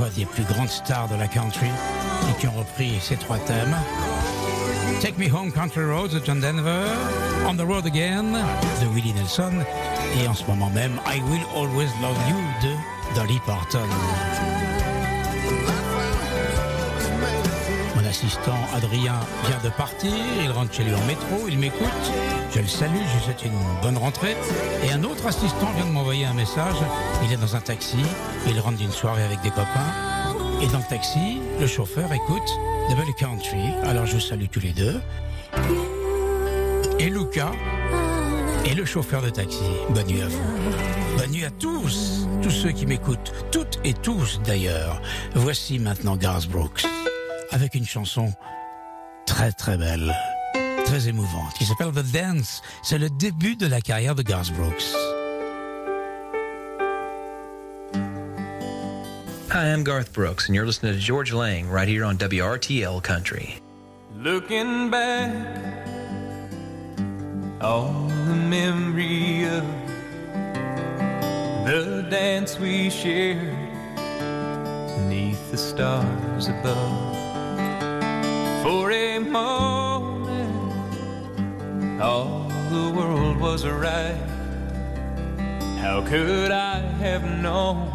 voix 0.00 0.08
des 0.16 0.24
plus 0.24 0.44
grandes 0.44 0.70
stars 0.70 1.08
de 1.08 1.16
la 1.16 1.28
country 1.28 1.66
et 1.66 2.40
qui 2.40 2.46
ont 2.46 2.52
repris 2.52 2.98
ces 3.02 3.16
trois 3.16 3.36
thèmes. 3.38 3.76
Take 5.02 5.18
Me 5.18 5.30
Home 5.30 5.52
Country 5.52 5.84
Roads 5.84 6.08
de 6.08 6.24
John 6.24 6.40
Denver, 6.40 6.86
On 7.46 7.54
the 7.54 7.60
Road 7.60 7.84
Again 7.84 8.32
de 8.80 8.86
Willie 8.94 9.12
Nelson 9.12 9.52
et 10.18 10.26
en 10.26 10.34
ce 10.34 10.44
moment 10.46 10.70
même 10.70 10.98
I 11.06 11.20
Will 11.30 11.42
Always 11.54 11.90
Love 12.00 12.16
You 12.30 12.36
de 12.62 13.14
Dolly 13.14 13.40
Parton. 13.44 13.88
Assistant 18.20 18.68
Adrien 18.74 19.18
vient 19.46 19.58
de 19.64 19.70
partir, 19.70 20.12
il 20.44 20.50
rentre 20.50 20.74
chez 20.74 20.84
lui 20.84 20.94
en 20.94 21.04
métro, 21.06 21.48
il 21.48 21.58
m'écoute, 21.58 21.88
je 22.54 22.60
le 22.60 22.66
salue, 22.66 22.92
je 22.92 23.16
lui 23.16 23.24
souhaite 23.24 23.44
une 23.46 23.80
bonne 23.82 23.96
rentrée. 23.96 24.36
Et 24.84 24.92
un 24.92 25.02
autre 25.04 25.26
assistant 25.26 25.72
vient 25.74 25.86
de 25.86 25.90
m'envoyer 25.90 26.26
un 26.26 26.34
message, 26.34 26.76
il 27.24 27.32
est 27.32 27.38
dans 27.38 27.56
un 27.56 27.60
taxi, 27.60 27.96
il 28.46 28.60
rentre 28.60 28.76
d'une 28.76 28.92
soirée 28.92 29.22
avec 29.22 29.40
des 29.40 29.48
copains, 29.48 29.94
et 30.60 30.66
dans 30.66 30.78
le 30.78 30.84
taxi, 30.84 31.40
le 31.58 31.66
chauffeur 31.66 32.12
écoute 32.12 32.50
belle 32.94 33.14
country, 33.18 33.72
alors 33.84 34.04
je 34.04 34.14
vous 34.14 34.20
salue 34.20 34.46
tous 34.50 34.60
les 34.60 34.72
deux. 34.72 35.00
Et 36.98 37.08
Luca 37.08 37.52
et 38.66 38.74
le 38.74 38.84
chauffeur 38.84 39.22
de 39.22 39.30
taxi, 39.30 39.64
bonne 39.88 40.06
nuit 40.08 40.20
à 40.20 40.28
vous. 40.28 41.16
Bonne 41.16 41.30
nuit 41.30 41.44
à 41.46 41.50
tous, 41.50 42.28
tous 42.42 42.50
ceux 42.50 42.72
qui 42.72 42.84
m'écoutent, 42.84 43.32
toutes 43.50 43.80
et 43.82 43.94
tous 43.94 44.40
d'ailleurs. 44.44 45.00
Voici 45.34 45.78
maintenant 45.78 46.16
Garth 46.16 46.48
Brooks 46.48 46.84
avec 47.52 47.74
une 47.74 47.86
chanson 47.86 48.32
très 49.26 49.52
très 49.52 49.76
belle, 49.76 50.14
très 50.84 51.08
émouvante, 51.08 51.54
qui 51.58 51.64
s'appelle 51.64 51.92
The 51.92 52.12
Dance. 52.12 52.62
C'est 52.82 52.98
le 52.98 53.10
début 53.10 53.56
de 53.56 53.66
la 53.66 53.80
carrière 53.80 54.14
de 54.14 54.22
Garth 54.22 54.52
Brooks. 54.52 54.94
Hi, 59.52 59.66
I'm 59.72 59.82
Garth 59.82 60.12
Brooks, 60.12 60.48
and 60.48 60.54
you're 60.54 60.64
listening 60.64 60.92
to 60.92 60.98
George 61.00 61.32
Lang 61.32 61.68
right 61.68 61.88
here 61.88 62.04
on 62.04 62.16
WRTL 62.16 63.02
Country. 63.02 63.58
Looking 64.16 64.90
back 64.90 65.30
on 67.60 68.08
the 68.28 68.34
memory 68.34 69.44
of 69.44 69.64
the 71.66 72.06
dance 72.08 72.60
we 72.60 72.90
shared 72.90 73.56
neath 75.08 75.50
the 75.50 75.58
stars 75.58 76.46
above. 76.46 77.09
All 82.02 82.48
the 82.70 82.92
world 82.96 83.38
was 83.38 83.66
right. 83.66 84.16
How 85.78 86.02
could 86.06 86.50
I 86.50 86.80
have 86.98 87.24
known 87.40 87.88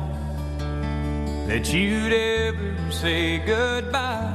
that 1.47 1.73
you'd 1.73 2.13
ever 2.13 2.75
say 2.91 3.39
goodbye? 3.39 4.33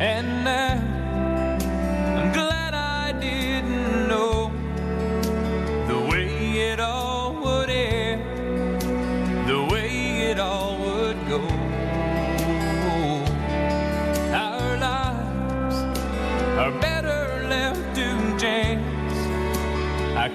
And 0.00 0.44
now 0.44 0.91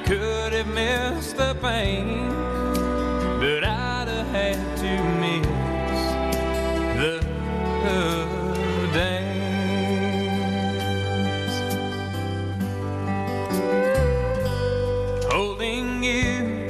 could 0.07 0.53
have 0.53 0.67
missed 0.67 1.35
the 1.35 1.53
pain, 1.61 2.29
but 3.41 3.63
I'd 3.65 4.07
have 4.07 4.27
had 4.27 4.77
to 4.77 5.03
miss 5.19 5.47
the 6.95 7.19
dance. 8.93 9.55
Holding 15.29 16.01
you, 16.01 16.69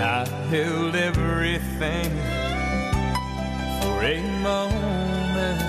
I 0.00 0.24
held 0.48 0.94
everything 0.94 2.10
for 3.80 4.04
a 4.04 4.20
moment. 4.42 5.60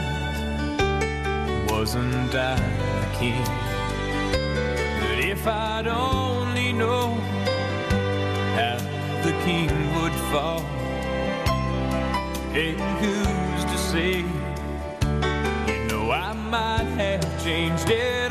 Wasn't 1.72 2.32
I 2.36 2.58
the 2.60 2.60
king? 3.18 3.53
If 5.44 5.50
I'd 5.50 5.88
only 5.88 6.72
known 6.72 7.20
how 8.56 8.78
the 9.26 9.34
king 9.44 9.68
would 9.96 10.14
fall, 10.32 10.62
hey, 12.54 12.72
who's 13.02 13.66
to 13.66 13.78
say? 13.78 14.20
You 15.68 15.84
know 15.89 16.12
I 16.12 16.32
might 16.32 16.88
have 16.96 17.44
changed 17.44 17.89
it 17.89 18.23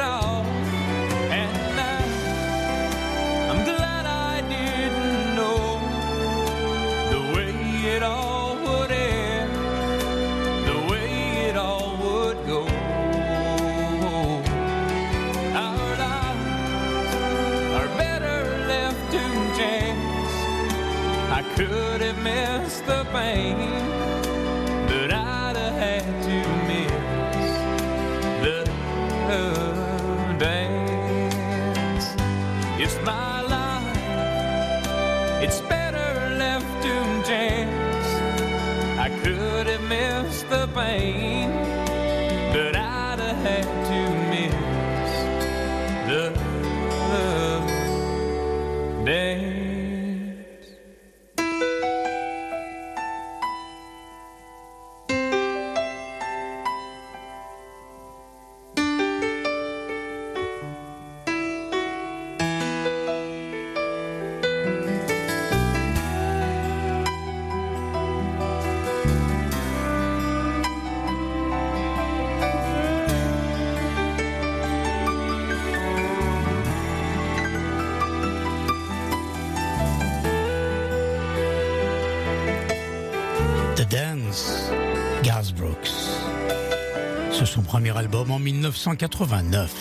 premier 87.72 87.96
album 87.96 88.30
en 88.30 88.38
1989. 88.38 89.72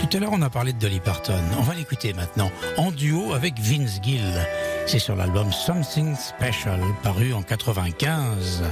Tout 0.00 0.16
à 0.16 0.18
l'heure, 0.18 0.32
on 0.32 0.42
a 0.42 0.50
parlé 0.50 0.72
de 0.72 0.78
Dolly 0.80 0.98
Parton. 0.98 1.38
On 1.56 1.62
va 1.62 1.72
l'écouter 1.72 2.12
maintenant 2.14 2.50
en 2.78 2.90
duo 2.90 3.32
avec 3.32 3.60
Vince 3.60 4.00
Gill. 4.02 4.44
C'est 4.88 4.98
sur 4.98 5.14
l'album 5.14 5.52
Something 5.52 6.16
Special, 6.16 6.80
paru 7.04 7.32
en 7.32 7.42
95. 7.42 8.64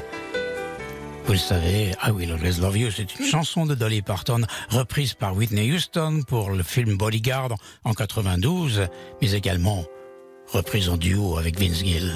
Vous 1.27 1.33
le 1.33 1.39
savez, 1.39 1.93
I 2.05 2.11
Will 2.11 2.33
Always 2.33 2.61
Love 2.61 2.77
You, 2.77 2.91
c'est 2.91 3.15
une 3.21 3.25
chanson 3.25 3.67
de 3.67 3.77
Dolly 3.77 4.03
Parton 4.03 4.41
reprise 4.71 5.15
par 5.15 5.37
Whitney 5.37 5.73
Houston 5.73 6.23
pour 6.27 6.51
le 6.51 6.65
film 6.65 6.97
Bodyguard 6.97 7.55
en 7.85 7.93
92, 7.93 8.89
mais 9.23 9.31
également 9.31 9.85
reprise 10.49 10.89
en 10.89 10.97
duo 10.97 11.39
avec 11.39 11.57
Vince 11.61 11.85
Gill. 11.85 12.13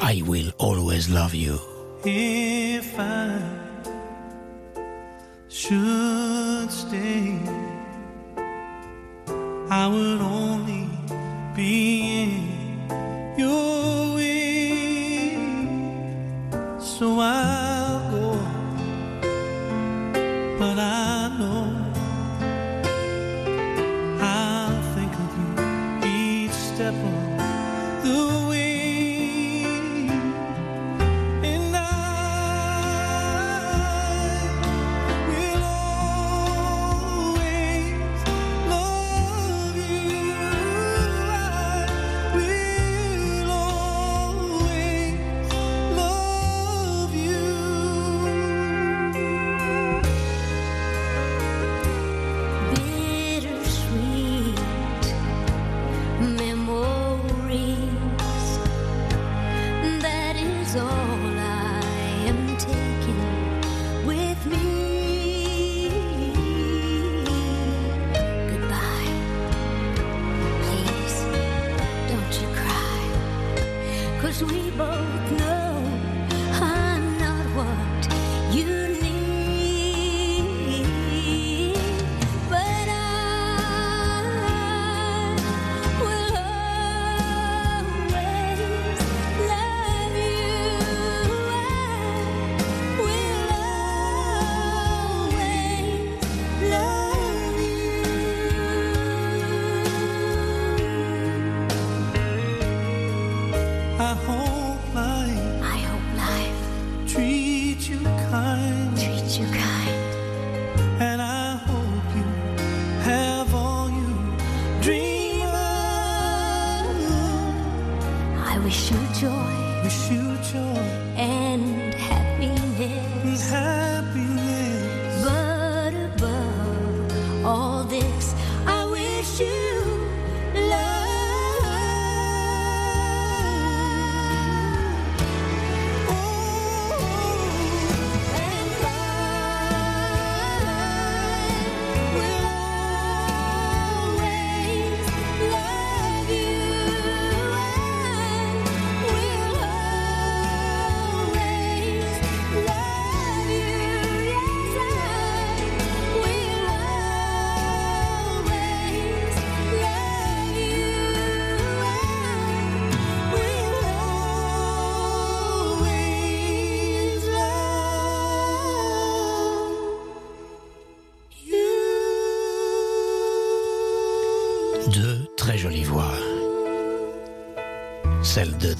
I 0.00 0.22
Will 0.22 0.54
Always 0.58 1.10
Love 1.10 1.36
You. 1.36 1.58
Should 5.56 6.70
stay, 6.70 7.38
I 9.70 9.86
would 9.90 10.20
only 10.20 10.86
be 11.56 12.24
in 12.24 13.38
your 13.38 14.14
way. 14.16 15.38
So 16.78 17.20
I'll 17.20 17.35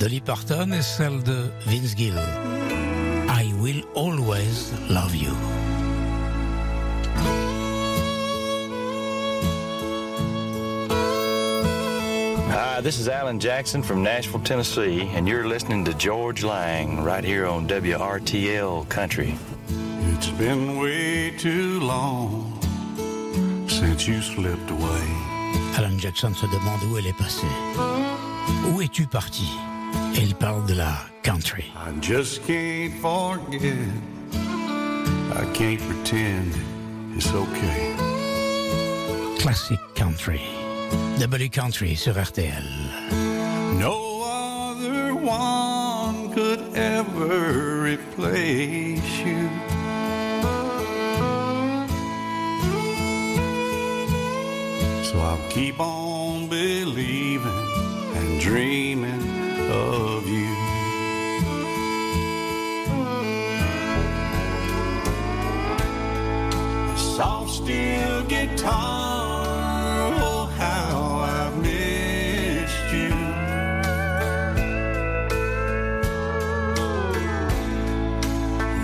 Dolly 0.06 0.20
Parton 0.20 0.70
et 0.70 0.82
celle 0.82 1.20
de 1.24 1.50
Vince 1.66 1.96
Gill. 1.96 2.14
I 3.28 3.52
will 3.60 3.82
always 3.96 4.72
love 4.88 5.12
you. 5.16 5.34
Hi, 12.52 12.80
this 12.80 13.00
is 13.00 13.08
Alan 13.08 13.40
Jackson 13.40 13.82
from 13.82 14.04
Nashville, 14.04 14.38
Tennessee, 14.44 15.10
and 15.12 15.26
you're 15.26 15.48
listening 15.48 15.84
to 15.86 15.94
George 15.94 16.44
Lang 16.44 17.02
right 17.02 17.24
here 17.24 17.48
on 17.48 17.66
WRTL 17.66 18.88
Country. 18.88 19.36
It's 20.14 20.30
been 20.38 20.78
way 20.78 21.32
too 21.36 21.80
long 21.80 22.60
since 23.66 24.06
you 24.06 24.22
slipped 24.22 24.70
away. 24.70 25.02
Alan 25.76 25.98
Jackson 25.98 26.32
se 26.32 26.46
demande 26.46 26.84
où 26.92 26.96
elle 26.96 27.08
est 27.08 27.18
passée. 27.18 27.48
Où 28.72 28.80
es-tu 28.80 29.08
parti? 29.08 29.50
Et 30.14 30.22
il 30.22 30.34
parle 30.34 30.64
de 30.66 30.74
la 30.74 30.96
country. 31.22 31.72
I 31.76 31.92
just 32.00 32.46
can't 32.46 32.92
forget. 33.00 33.88
I 35.34 35.44
can't 35.52 35.80
pretend 35.88 36.54
it's 37.16 37.32
okay. 37.32 37.94
Classic 39.38 39.78
country. 39.94 40.40
W 41.18 41.48
Country 41.50 41.96
sur 41.96 42.14
RTL. 42.14 42.64
No 43.78 44.22
other 44.22 45.14
one 45.14 46.32
could 46.32 46.60
ever 46.74 47.82
replace 47.82 49.18
you. 49.24 49.48
So 55.02 55.18
I'll 55.20 55.38
keep 55.50 55.80
on 55.80 56.48
believing 56.48 57.50
and 58.16 58.40
dreaming 58.40 59.35
of 59.76 60.26
you. 60.28 60.54
Soft 67.16 67.50
steel 67.58 68.22
guitar, 68.24 70.12
oh 70.28 70.46
how 70.56 70.96
I've 71.36 71.56
missed 71.66 72.88
you. 72.98 73.12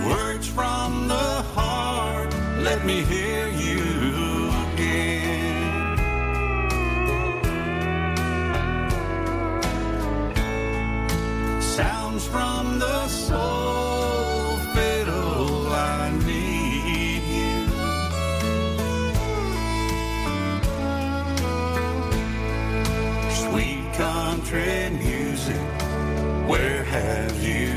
Words 0.09 0.47
from 0.49 1.09
the 1.09 1.29
heart, 1.55 2.31
let 2.69 2.85
me 2.85 3.03
hear 3.03 3.22
country 24.53 24.91
music, 24.99 25.57
where 26.47 26.85
have 26.85 27.43
you 27.43 27.73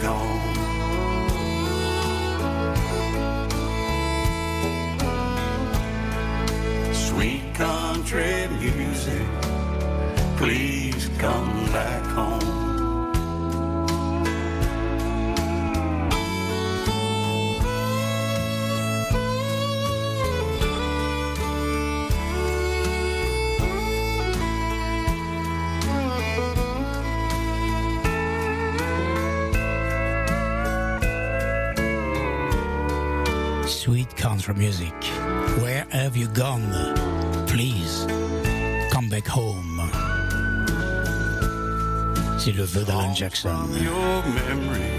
gone? 0.00 0.54
Sweet 6.94 7.42
country 7.54 8.46
music, 8.60 9.26
please 10.36 11.10
come 11.18 11.66
back 11.72 11.99
Sweet 33.90 34.16
country 34.16 34.54
music. 34.54 34.94
Where 35.58 35.84
have 35.90 36.16
you 36.16 36.28
gone? 36.28 36.94
Please, 37.48 38.06
come 38.92 39.08
back 39.08 39.26
home. 39.26 39.82
C'est 42.38 42.52
le 42.52 42.62
vœu 42.62 42.84
d'Alan 42.84 43.12
Jackson. 43.12 43.66
Your 43.82 44.22
memory, 44.46 44.92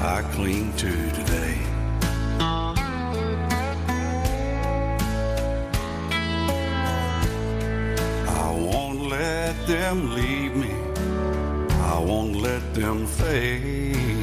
I 0.00 0.22
cling 0.32 0.72
to 0.76 0.92
today. 1.10 1.58
I 8.28 8.52
won't 8.52 9.08
let 9.08 9.56
them 9.66 10.14
leave 10.14 10.54
me. 10.54 10.70
I 11.82 11.98
won't 11.98 12.36
let 12.36 12.62
them 12.74 13.08
fade. 13.08 14.21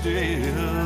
Still 0.00 0.77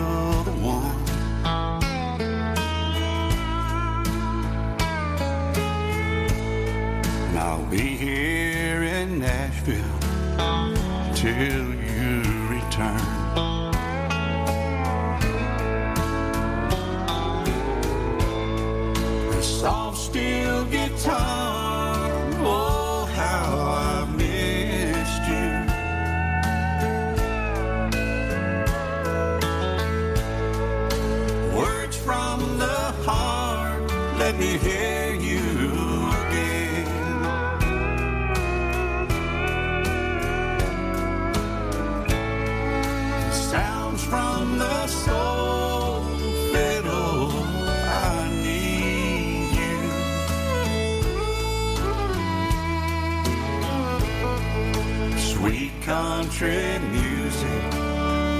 country 56.42 56.78
music, 56.90 57.62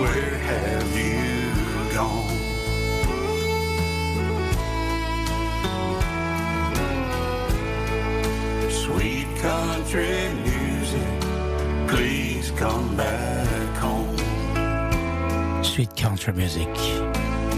where 0.00 0.36
have 0.50 0.90
you 0.98 1.94
gone? 1.94 2.28
Sweet 8.70 9.28
country 9.36 10.34
music, 10.42 11.20
please 11.86 12.50
come 12.56 12.96
back 12.96 13.76
home. 13.76 14.16
Sweet 15.62 15.94
country 15.94 16.32
music. 16.32 16.74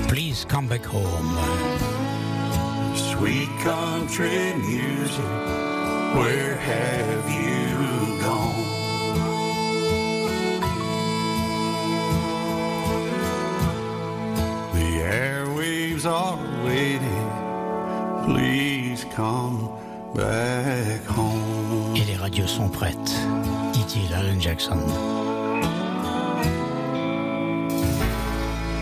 Please 0.08 0.44
come 0.44 0.68
back 0.68 0.84
home. 0.84 1.38
Sweet 2.94 3.48
country 3.60 4.52
music, 4.56 5.24
where 6.14 6.56
have 6.56 7.30
you 7.30 8.03
Et 21.96 22.04
les 22.04 22.16
radios 22.16 22.46
sont 22.46 22.68
prêtes, 22.68 22.96
dit-il 23.72 24.12
Alan 24.14 24.40
Jackson. 24.40 24.78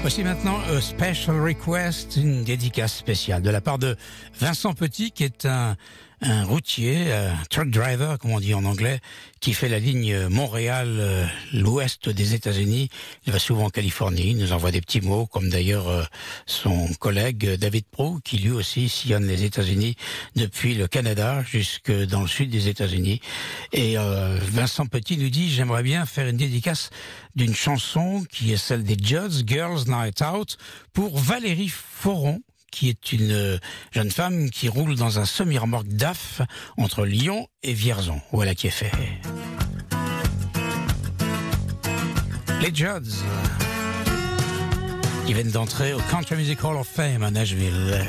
Voici 0.03 0.25
maintenant 0.25 0.59
un 0.69 0.81
special 0.81 1.41
request, 1.41 2.17
une 2.17 2.43
dédicace 2.45 2.97
spéciale 2.97 3.41
de 3.41 3.51
la 3.51 3.61
part 3.61 3.79
de 3.79 3.97
Vincent 4.41 4.75
Petit, 4.75 5.13
qui 5.13 5.25
est 5.25 5.47
un, 5.47 5.77
un 6.23 6.45
routier, 6.45 7.13
un 7.13 7.35
truck 7.51 7.71
driver, 7.71 8.19
comme 8.19 8.31
on 8.31 8.41
dit 8.41 8.55
en 8.55 8.65
anglais, 8.65 9.01
qui 9.41 9.55
fait 9.55 9.69
la 9.69 9.81
ligne 9.81 10.29
Montréal, 10.29 10.87
euh, 11.01 11.27
l'ouest 11.53 12.09
des 12.09 12.35
États-Unis. 12.35 12.91
Il 13.27 13.33
va 13.33 13.41
souvent 13.41 13.65
en 13.65 13.71
Californie, 13.71 14.31
il 14.31 14.39
nous 14.39 14.53
envoie 14.53 14.71
des 14.71 14.81
petits 14.81 15.01
mots, 15.01 15.27
comme 15.27 15.49
d'ailleurs 15.49 15.89
euh, 15.89 16.05
son 16.47 16.89
collègue 17.01 17.57
David 17.57 17.85
Pro, 17.91 18.19
qui 18.23 18.39
lui 18.39 18.51
aussi 18.51 18.89
sillonne 18.89 19.27
les 19.27 19.43
États-Unis 19.45 19.97
depuis 20.37 20.75
le 20.75 20.87
Canada 20.87 21.43
jusque 21.43 21.91
dans 21.91 22.21
le 22.21 22.29
sud 22.29 22.51
des 22.51 22.69
États-Unis. 22.69 23.21
Et 23.73 23.99
euh, 23.99 24.39
Vincent 24.41 24.87
Petit 24.87 25.19
nous 25.19 25.31
dit, 25.31 25.51
j'aimerais 25.51 25.83
bien 25.83 26.07
faire 26.07 26.29
une 26.29 26.37
dédicace 26.37 26.91
d'une 27.35 27.55
chanson 27.55 28.25
qui 28.31 28.53
est 28.53 28.57
celle 28.57 28.85
des 28.85 28.97
Judds, 29.03 29.43
Girls 29.45 29.85
Night 29.89 30.23
Out, 30.23 30.57
pour 30.93 31.19
Valérie 31.19 31.73
Foron, 31.73 32.41
qui 32.73 32.89
est 32.89 33.13
une 33.13 33.31
euh, 33.31 33.59
jeune 33.93 34.11
femme 34.11 34.51
qui 34.51 34.69
roule 34.69 34.97
dans 34.97 35.21
un 35.21 35.25
semi-remorque 35.25 35.87
DAF 35.87 36.41
entre 36.77 37.05
Lyon 37.05 37.47
et 37.63 37.73
Vierzon. 37.73 38.21
Voilà 38.33 38.57
qui 38.57 38.67
est 38.67 38.71
fait. 38.71 38.91
Les 42.61 42.75
Judds, 42.75 43.23
qui 45.27 45.35
viennent 45.35 45.51
d'entrer 45.51 45.93
au 45.93 46.01
Country 46.11 46.37
Music 46.37 46.65
Hall 46.65 46.77
of 46.77 46.89
Fame 46.89 47.23
à 47.23 47.31
Nashville. 47.31 48.05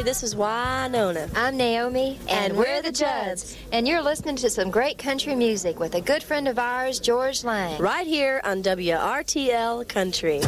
Everybody. 0.00 0.10
This 0.10 0.22
is 0.22 0.36
Winona. 0.36 1.28
I'm 1.34 1.56
Naomi, 1.56 2.18
and, 2.28 2.56
we're 2.56 2.82
the 2.82 2.92
Judds. 2.92 3.56
And 3.72 3.86
you're 3.86 4.02
listening 4.02 4.36
to 4.36 4.50
some 4.50 4.70
great 4.70 4.98
country 4.98 5.34
music 5.34 5.78
with 5.78 5.94
a 5.94 6.00
good 6.00 6.22
friend 6.22 6.48
of 6.48 6.58
ours, 6.58 7.00
George 7.00 7.44
Lang. 7.44 7.80
Right 7.80 8.06
here 8.06 8.40
on 8.44 8.62
WRTL 8.62 9.86
Country. 9.88 10.40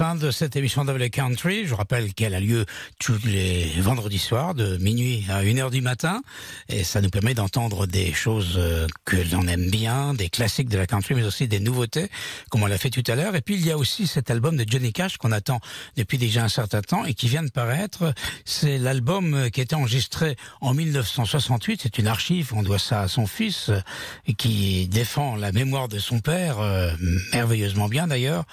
Fin 0.00 0.14
de 0.14 0.30
cette 0.30 0.56
émission 0.56 0.86
Double 0.86 1.10
Country. 1.10 1.66
Je 1.66 1.74
rappelle 1.74 2.14
qu'elle 2.14 2.34
a 2.34 2.40
lieu 2.40 2.64
tous 2.98 3.18
les 3.26 3.70
vendredis 3.80 4.18
soirs 4.18 4.54
de 4.54 4.78
minuit 4.78 5.26
à 5.28 5.42
1h 5.42 5.70
du 5.70 5.82
matin. 5.82 6.22
Et 6.70 6.84
ça 6.84 7.02
nous 7.02 7.10
permet 7.10 7.34
d'entendre 7.34 7.86
des 7.86 8.10
choses 8.14 8.54
euh, 8.56 8.86
que 9.04 9.18
l'on 9.30 9.46
aime 9.46 9.68
bien, 9.68 10.14
des 10.14 10.30
classiques 10.30 10.70
de 10.70 10.78
la 10.78 10.86
country, 10.86 11.14
mais 11.14 11.22
aussi 11.22 11.48
des 11.48 11.60
nouveautés, 11.60 12.08
comme 12.48 12.62
on 12.62 12.66
l'a 12.66 12.78
fait 12.78 12.88
tout 12.88 13.02
à 13.08 13.14
l'heure. 13.14 13.36
Et 13.36 13.42
puis 13.42 13.56
il 13.56 13.66
y 13.66 13.70
a 13.70 13.76
aussi 13.76 14.06
cet 14.06 14.30
album 14.30 14.56
de 14.56 14.64
Johnny 14.66 14.90
Cash 14.94 15.18
qu'on 15.18 15.32
attend 15.32 15.60
depuis 15.98 16.16
déjà 16.16 16.44
un 16.44 16.48
certain 16.48 16.80
temps 16.80 17.04
et 17.04 17.12
qui 17.12 17.28
vient 17.28 17.42
de 17.42 17.50
paraître. 17.50 18.14
C'est 18.46 18.78
l'album 18.78 19.50
qui 19.50 19.60
a 19.60 19.64
été 19.64 19.74
enregistré 19.74 20.34
en 20.62 20.72
1968. 20.72 21.80
C'est 21.82 21.98
une 21.98 22.06
archive, 22.06 22.54
on 22.54 22.62
doit 22.62 22.78
ça 22.78 23.02
à 23.02 23.08
son 23.08 23.26
fils, 23.26 23.68
euh, 23.68 23.80
qui 24.38 24.88
défend 24.88 25.36
la 25.36 25.52
mémoire 25.52 25.88
de 25.88 25.98
son 25.98 26.20
père, 26.20 26.58
euh, 26.60 26.90
merveilleusement 27.34 27.88
bien 27.88 28.06
d'ailleurs. 28.06 28.44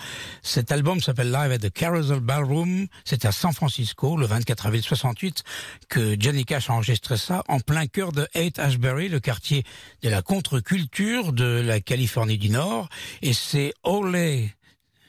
Cet 0.44 0.74
album 0.74 1.00
s'appelle 1.00 1.37
Live 1.38 1.52
at 1.52 1.60
the 1.60 1.72
Carousel 1.72 2.20
Ballroom. 2.20 2.88
C'est 3.06 3.24
à 3.26 3.32
San 3.32 3.54
Francisco, 3.54 4.18
le 4.18 4.26
24 4.26 4.66
avril 4.66 4.82
68, 4.82 5.44
que 5.88 6.16
Johnny 6.20 6.46
Cash 6.46 6.72
a 6.72 6.74
enregistré 6.74 7.16
ça 7.16 7.44
en 7.48 7.60
plein 7.60 7.86
cœur 7.86 8.12
de 8.12 8.28
Haight 8.34 8.58
Ashbury, 8.58 9.08
le 9.08 9.20
quartier 9.20 9.64
de 10.02 10.10
la 10.10 10.24
contre-culture 10.24 11.34
de 11.34 11.62
la 11.64 11.80
Californie 11.80 12.40
du 12.40 12.50
Nord. 12.50 12.90
Et 13.22 13.34
c'est 13.34 13.76
Ole 13.84 14.50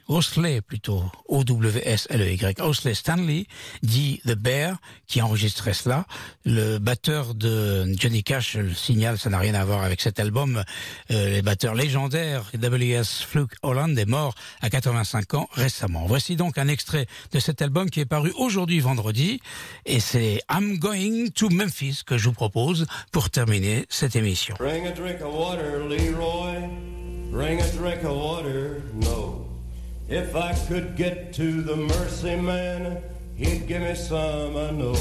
Osley 0.09 0.63
plutôt, 0.63 1.05
O-W-S-L-E-Y, 1.29 2.61
Osley 2.61 2.95
Stanley, 2.95 3.47
dit 3.83 4.21
The 4.27 4.35
Bear, 4.35 4.79
qui 5.07 5.21
a 5.21 5.27
enregistré 5.27 5.75
cela. 5.75 6.07
Le 6.45 6.79
batteur 6.79 7.35
de 7.35 7.87
Johnny 7.99 8.25
Cash 8.25 8.57
le 8.57 8.73
signale, 8.73 9.19
ça 9.19 9.29
n'a 9.29 9.39
rien 9.39 9.55
à 9.55 9.65
voir 9.65 9.85
avec 9.85 10.01
cet 10.01 10.19
album. 10.19 10.65
Euh, 11.11 11.31
les 11.31 11.43
batteurs 11.43 11.75
légendaires, 11.75 12.51
W.S. 12.55 13.23
Fluke 13.23 13.53
Holland 13.63 13.97
est 13.99 14.07
mort 14.07 14.35
à 14.63 14.71
85 14.71 15.35
ans 15.35 15.49
récemment. 15.53 16.07
Voici 16.07 16.37
donc 16.37 16.57
un 16.57 16.69
extrait 16.69 17.07
de 17.33 17.39
cet 17.39 17.61
album 17.61 17.91
qui 17.91 18.01
est 18.01 18.07
paru 18.07 18.33
aujourd'hui 18.39 18.81
vendredi, 18.81 19.41
et 19.85 20.01
c'est 20.01 20.41
I'm 20.51 20.79
Going 20.79 21.29
to 21.35 21.51
Memphis 21.51 22.01
que 22.07 22.17
je 22.17 22.25
vous 22.25 22.35
propose 22.35 22.87
pour 23.13 23.29
terminer 23.29 23.85
cette 23.91 24.17
émission. 24.17 24.55
Bring 24.59 24.87
a 24.87 24.93
drink 24.93 25.21
of 25.21 25.35
water, 25.35 25.87
Leroy. 25.87 26.69
Bring 27.31 27.61
a 27.61 27.69
drink 27.69 28.05
of 28.05 28.17
water, 28.17 28.83
no. 28.95 29.38
If 30.09 30.35
I 30.35 30.55
could 30.55 30.97
get 30.97 31.35
to 31.35 31.61
the 31.61 31.77
mercy 31.77 32.35
man, 32.35 33.03
he'd 33.37 33.67
give 33.67 33.83
me 33.83 33.95
some, 33.95 34.57
I 34.57 34.71
know. 34.71 34.97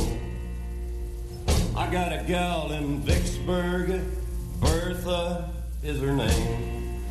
I 1.78 1.89
got 1.89 2.12
a 2.12 2.26
gal 2.28 2.74
in 2.74 2.99
Vicksburg, 2.99 4.01
Bertha 4.60 5.49
is 5.82 6.01
her 6.01 6.12
name. 6.12 7.05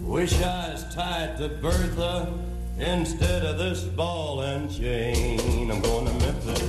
Wish 0.00 0.40
I 0.40 0.72
was 0.72 0.94
tied 0.94 1.36
to 1.38 1.48
Bertha 1.48 2.32
instead 2.78 3.44
of 3.44 3.58
this 3.58 3.82
ball 3.82 4.40
and 4.40 4.72
chain. 4.72 5.70
I'm 5.70 5.82
going 5.82 6.06
to 6.06 6.12
Memphis. 6.24 6.62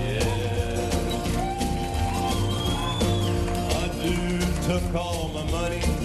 Yeah. 0.00 0.86
A 3.76 3.88
dude 4.02 4.62
took 4.62 4.94
all 4.94 5.28
my 5.34 5.44
money. 5.50 5.95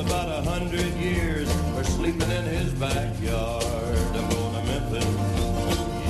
About 0.00 0.28
a 0.28 0.42
hundred 0.48 0.94
years 0.94 1.52
for 1.74 1.84
sleeping 1.84 2.30
in 2.30 2.44
his 2.44 2.72
backyard. 2.72 3.98
I'm 4.16 4.28
going 4.30 4.54
to 4.54 4.62
Memphis. 4.64 5.04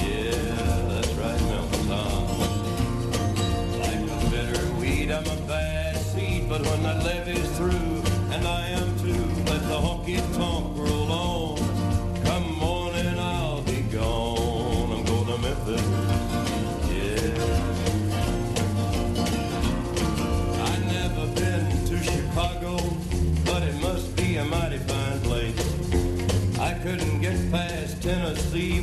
Yeah, 0.06 0.86
that's 0.90 1.12
right, 1.14 1.40
Memphis. 1.50 1.86
Huh? 1.88 2.20
Like 3.80 4.04
a 4.06 4.30
bitter 4.30 4.64
weed, 4.74 5.10
I'm 5.10 5.26
a 5.26 5.36
bad 5.46 5.96
seed, 5.96 6.48
but 6.48 6.60
when 6.66 6.82
that 6.84 7.04
levee's 7.04 7.50
through, 7.56 8.02
and 8.32 8.46
I 8.46 8.68
am 8.68 8.98
too, 9.00 9.24
let 9.50 9.62
the 9.62 9.78
honky 9.84 10.18
tonk 10.36 10.59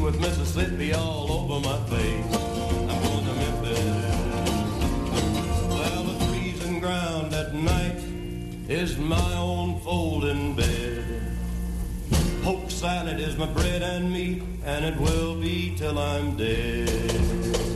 with 0.08 0.22
Mississippi 0.22 0.93
all 0.93 1.30
over 1.30 1.60
my 1.68 1.78
face. 1.89 2.26
I'm 2.34 3.01
going 3.03 3.26
to 3.26 3.34
Memphis. 3.43 4.05
Well, 5.68 6.03
the 6.05 6.26
freezing 6.26 6.80
ground 6.80 7.34
at 7.34 7.53
night 7.53 7.99
is 8.70 8.97
my 8.97 9.34
own 9.38 9.82
folding 9.82 10.55
bed. 10.55 11.03
Poke 12.41 12.72
salad 12.72 13.20
is 13.20 13.36
my 13.36 13.47
bread 13.47 13.82
and 13.82 14.10
meat, 14.10 14.43
and 14.64 14.86
it 14.86 14.97
will 14.97 15.36
be 15.41 15.76
till 15.76 15.99
I'm 15.99 16.38
dead. 16.38 17.66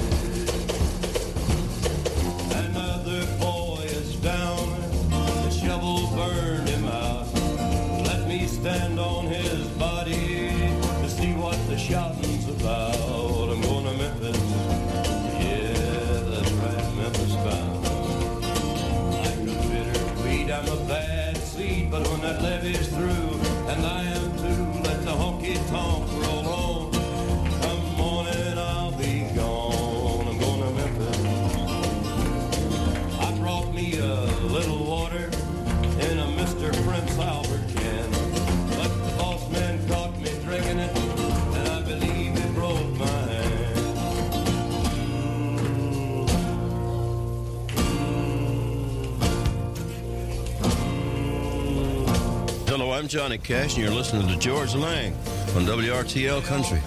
Johnny 53.11 53.37
Cash, 53.37 53.75
and 53.75 53.83
you're 53.83 53.93
listening 53.93 54.25
to 54.29 54.39
George 54.39 54.73
Lang 54.73 55.13
on 55.57 55.65
WRTL 55.65 56.41
Country. 56.47 56.77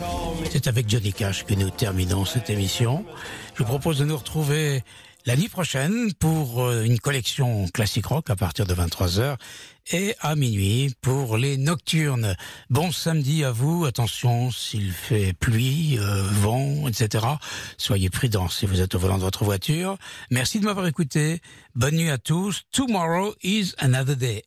C'est 0.50 0.68
avec 0.68 0.88
Johnny 0.88 1.12
Cash 1.12 1.44
que 1.44 1.52
nous 1.52 1.68
terminons 1.68 2.24
cette 2.24 2.48
émission. 2.48 3.04
Je 3.54 3.62
vous 3.62 3.68
propose 3.68 3.98
de 3.98 4.06
nous 4.06 4.16
retrouver 4.16 4.82
l'année 5.26 5.50
prochaine 5.50 6.14
pour 6.14 6.62
euh, 6.64 6.82
une 6.82 6.98
collection 6.98 7.66
classique 7.68 8.06
rock 8.06 8.30
à 8.30 8.36
partir 8.36 8.64
de 8.64 8.72
23h 8.72 9.36
et 9.92 10.14
à 10.20 10.34
minuit 10.34 10.94
pour 11.02 11.36
les 11.36 11.58
nocturnes. 11.58 12.36
Bon 12.70 12.90
samedi 12.90 13.44
à 13.44 13.50
vous. 13.50 13.84
Attention 13.84 14.50
s'il 14.50 14.92
fait 14.92 15.34
pluie, 15.34 15.98
euh, 15.98 16.22
vent, 16.22 16.88
etc. 16.88 17.26
Soyez 17.76 18.08
prudents 18.08 18.48
si 18.48 18.64
vous 18.64 18.80
êtes 18.80 18.94
au 18.94 18.98
volant 18.98 19.18
de 19.18 19.24
votre 19.24 19.44
voiture. 19.44 19.98
Merci 20.30 20.58
de 20.58 20.64
m'avoir 20.64 20.86
écouté. 20.86 21.42
Bonne 21.74 21.96
nuit 21.96 22.08
à 22.08 22.16
tous. 22.16 22.62
Tomorrow 22.72 23.34
is 23.42 23.74
another 23.76 24.16
day. 24.16 24.42